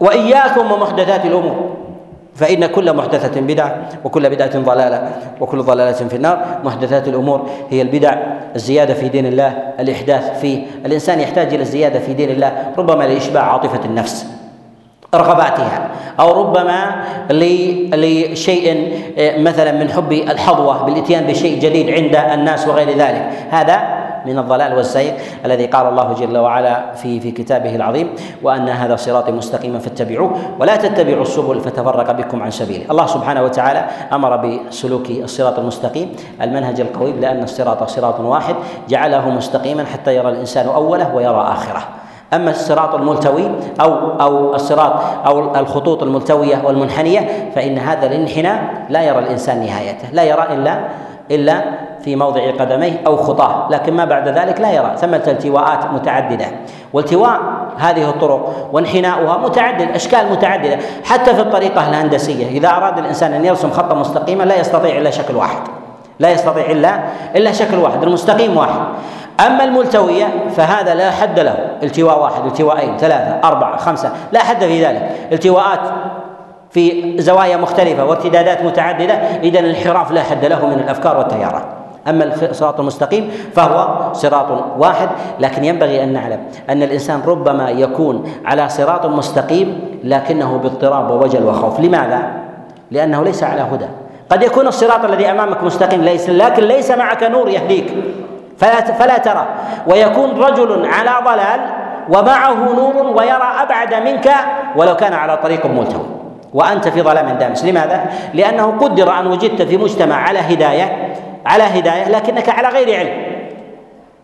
[0.00, 1.76] وإياكم ومحدثات الأمور.
[2.34, 5.08] فإن كل محدثة بدعة وكل بدعة ضلالة
[5.40, 6.44] وكل ضلالة في النار.
[6.64, 8.16] محدثات الأمور هي البدع
[8.56, 10.66] الزيادة في دين الله الإحداث فيه.
[10.86, 14.26] الإنسان يحتاج إلى الزيادة في دين الله ربما لإشباع عاطفة النفس.
[15.14, 15.88] رغباتها
[16.20, 23.28] أو ربما لشيء مثلا من حب الحظوة بالإتيان بشيء جديد عند الناس وغير ذلك.
[23.50, 25.12] هذا من الضلال والزيغ
[25.44, 28.08] الذي قال الله جل وعلا في في كتابه العظيم
[28.42, 32.84] وأن هذا صراطي مستقيما فاتبعوه ولا تتبعوا السبل فتفرق بكم عن سبيله.
[32.90, 38.54] الله سبحانه وتعالى أمر بسلوك الصراط المستقيم المنهج القويم لأن الصراط صراط واحد
[38.88, 41.82] جعله مستقيما حتى يرى الإنسان أوله ويرى آخره.
[42.34, 44.92] أما الصراط الملتوي أو أو الصراط
[45.26, 50.78] أو الخطوط الملتوية والمنحنية فإن هذا الانحناء لا يرى الإنسان نهايته لا يرى الا
[51.30, 51.64] إلا
[52.04, 56.46] في موضع قدميه أو خطاه لكن ما بعد ذلك لا يرى ثمة التواءات متعددة.
[56.92, 57.40] والتواء
[57.78, 62.46] هذه الطرق وانحناؤها متعدد أشكال متعددة حتى في الطريقة الهندسية.
[62.46, 65.60] إذا أراد الإنسان أن يرسم خطا مستقيما لا يستطيع إلا شكل واحد
[66.18, 67.00] لا يستطيع الا
[67.36, 68.80] إلا شكل واحد المستقيم واحد.
[69.46, 70.26] أما الملتوية
[70.56, 71.56] فهذا لا حد له.
[71.82, 75.10] التواء واحد التواءين ثلاثة أربعة خمسة لا حد في ذلك.
[75.32, 75.80] التواءات
[76.70, 81.64] في زوايا مختلفة وارتدادات متعددة اذا الانحراف لا حد له من الأفكار والتيارات
[82.08, 84.46] أما الصراط المستقيم فهو صراط
[84.78, 85.08] واحد
[85.40, 91.80] لكن ينبغي أن نعلم أن الإنسان ربما يكون على صراط مستقيم لكنه باضطراب ووجل وخوف.
[91.80, 92.22] لماذا؟
[92.90, 93.86] لأنه ليس على هدى.
[94.30, 97.94] قد يكون الصراط الذي أمامك مستقيم ليس لكن ليس معك نور يهديك.
[98.58, 99.46] فلا فلا ترى.
[99.86, 101.60] ويكون رجل على ضلال
[102.08, 104.30] ومعه نور ويرى أبعد منك
[104.76, 106.06] ولو كان على طريق ملتوي.
[106.54, 107.64] وأنت في ظلام دامس.
[107.64, 111.14] لماذا؟ لأنه قدر أن وجدت في مجتمع على هداية
[111.46, 113.22] على هداية لكنك على غير علم.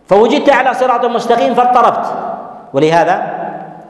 [0.07, 2.05] فوجدت على صراط مستقيم فاضطربت.
[2.73, 3.39] ولهذا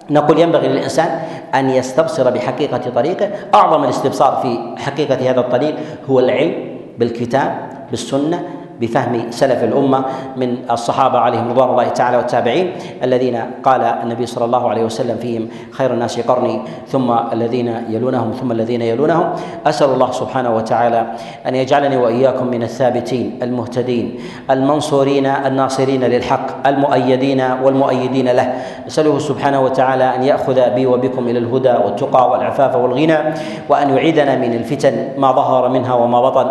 [0.10, 1.20] نقول ينبغي للإنسان
[1.56, 3.30] أن يستبصر بحقيقة طريقه.
[3.56, 5.76] أعظم الاستبصار في حقيقة هذا الطريق
[6.10, 6.54] هو العلم
[6.98, 7.56] بالكتاب
[7.90, 8.44] بالسنة
[8.82, 10.06] بفهم سلف الأمة
[10.38, 12.72] من الصحابة عليهم رضوان الله تعالى والتابعين
[13.04, 18.52] الذين قال النبي صلى الله عليه وسلم فيهم خير الناس قرني ثم الذين يلونهم ثم
[18.52, 19.30] الذين يلونهم.
[19.68, 21.06] أسأل الله سبحانه وتعالى
[21.48, 24.20] أن يجعلني وإياكم من الثابتين المهتدين
[24.52, 28.54] المنصورين الناصرين للحق المؤيدين والمؤيدين له.
[28.88, 33.18] أسأله سبحانه وتعالى أن يأخذ بي وبكم إلى الهدى والتقى والعفاف والغنى
[33.70, 36.48] وأن يعيذنا من الفتن ما ظهر منها وما بطن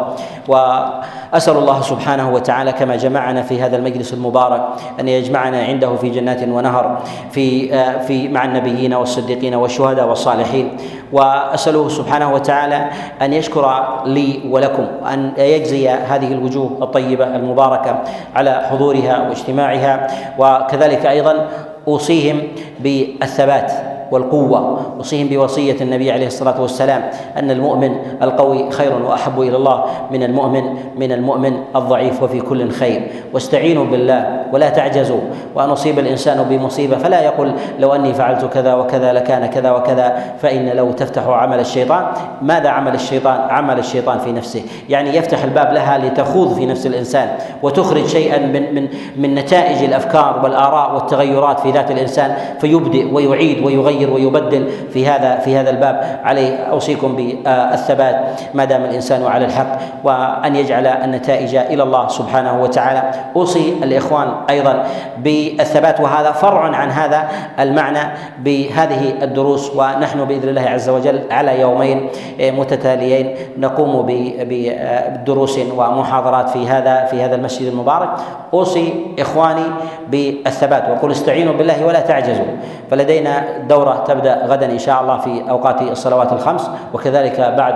[1.33, 4.63] واسال الله سبحانه سبحانه وتعالى كما جمعنا في هذا المجلس المبارك
[5.01, 10.77] أن يجمعنا عنده في جنات ونهر في آه، في مع النبيين والصديقين والشهداء والصالحين.
[11.13, 12.91] وأسأله سبحانه وتعالى
[13.23, 18.03] أن يشكر لي ولكم أن يجزي هذه الوجوه الطيبة المباركة
[18.35, 20.07] على حضورها واجتماعها.
[20.39, 21.49] وكذلك أيضا
[21.89, 22.43] أوصيهم
[22.81, 24.81] بالثبات والقوة.
[24.97, 30.63] أوصيهم بوصية النبي عليه الصلاة والسلام أن المؤمن القوي خير وأحب إلى الله من المؤمن
[30.97, 33.09] من المؤمن الضعيف وفي كل خير.
[33.35, 35.21] واستعينوا بالله ولا تعجزوا.
[35.55, 40.69] وأن أصيب الإنسان بمصيبة فلا يقول لو أني فعلت كذا وكذا لكان كذا وكذا فإن
[40.69, 42.07] لو تفتح عمل الشيطان
[42.43, 44.63] ماذا عمل الشيطان؟ عمل الشيطان في نفسه.
[44.89, 47.29] يعني يفتح الباب لها لتخوض في نفس الإنسان
[47.63, 53.98] وتخرج شيئا من من من نتائج الأفكار والآراء والتغيرات في ذات الإنسان فيبدئ ويعيد ويغير.
[53.99, 56.21] يغير ويبدل في هذا في هذا الباب.
[56.25, 58.41] عليه أوصيكم بالثبات.
[58.55, 63.03] ما دام الإنسان على الحق وأن يجعل النتائج إلى الله سبحانه وتعالى.
[63.37, 64.87] أوصي الإخوان أيضا
[65.19, 67.29] بالثبات وهذا فرع عن هذا
[67.61, 69.77] المعنى بهذه الدروس.
[69.77, 72.09] ونحن بإذن الله عز وجل على يومين
[72.41, 74.07] متتاليين نقوم
[74.41, 78.09] بدروس ومحاضرات في هذا في هذا المسجد المبارك.
[78.55, 79.65] أوصي إخواني
[80.09, 80.85] بالثبات.
[80.91, 82.45] وقل استعينوا بالله ولا تعجزوا.
[82.91, 87.75] فلدينا دورة الدورة تبدأ غدا إن شاء الله في أوقات الصلوات الخمس وكذلك بعد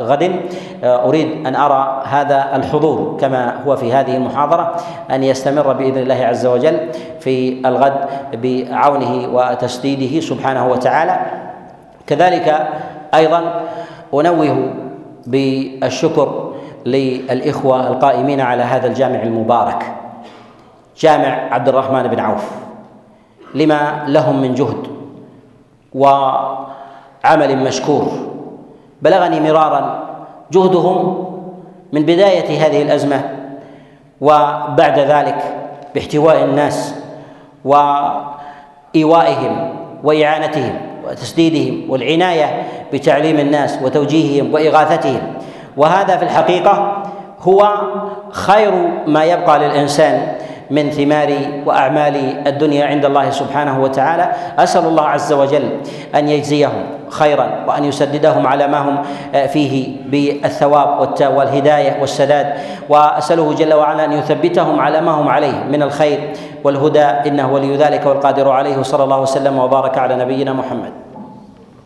[0.00, 0.40] غد.
[0.84, 4.76] أريد أن أرى هذا الحضور كما هو في هذه المحاضرة
[5.10, 6.78] أن يستمر بإذن الله عز وجل
[7.20, 7.94] في الغد
[8.34, 11.20] بعونه وتسديده سبحانه وتعالى.
[12.06, 12.68] كذلك
[13.14, 13.60] أيضا
[14.14, 14.70] أنوه
[15.26, 16.52] بالشكر
[16.86, 19.94] للإخوة القائمين على هذا الجامع المبارك
[20.98, 22.50] جامع عبد الرحمن بن عوف.
[23.54, 24.93] لما لهم من جهد
[25.94, 28.08] وعمل مشكور.
[29.02, 30.04] بلغني مرارا
[30.52, 31.24] جهدهم
[31.92, 33.30] من بداية هذه الأزمة
[34.20, 35.56] وبعد ذلك
[35.94, 36.94] باحتواء الناس
[38.94, 39.74] وإيوائهم
[40.04, 40.76] وإعانتهم
[41.08, 45.20] وتسديدهم والعناية بتعليم الناس وتوجيههم وإغاثتهم.
[45.76, 47.02] وهذا في الحقيقة
[47.40, 47.74] هو
[48.30, 48.72] خير
[49.06, 50.36] ما يبقى للإنسان
[50.70, 51.30] من ثمار
[51.66, 54.32] وأعمال الدنيا عند الله سبحانه وتعالى.
[54.58, 55.68] أسأل الله عز وجل
[56.14, 58.96] أن يجزيهم خيرا وأن يسددهم على ما هم
[59.48, 62.46] فيه بالثواب والهداية والسداد.
[62.88, 66.32] وأسأله جل وعلا أن يثبتهم على ما هم عليه من الخير
[66.64, 67.04] والهدى.
[67.28, 68.82] إنه ولي ذلك والقادر عليه.
[68.82, 71.03] صلى الله وسلم وبارك على نبينا محمد.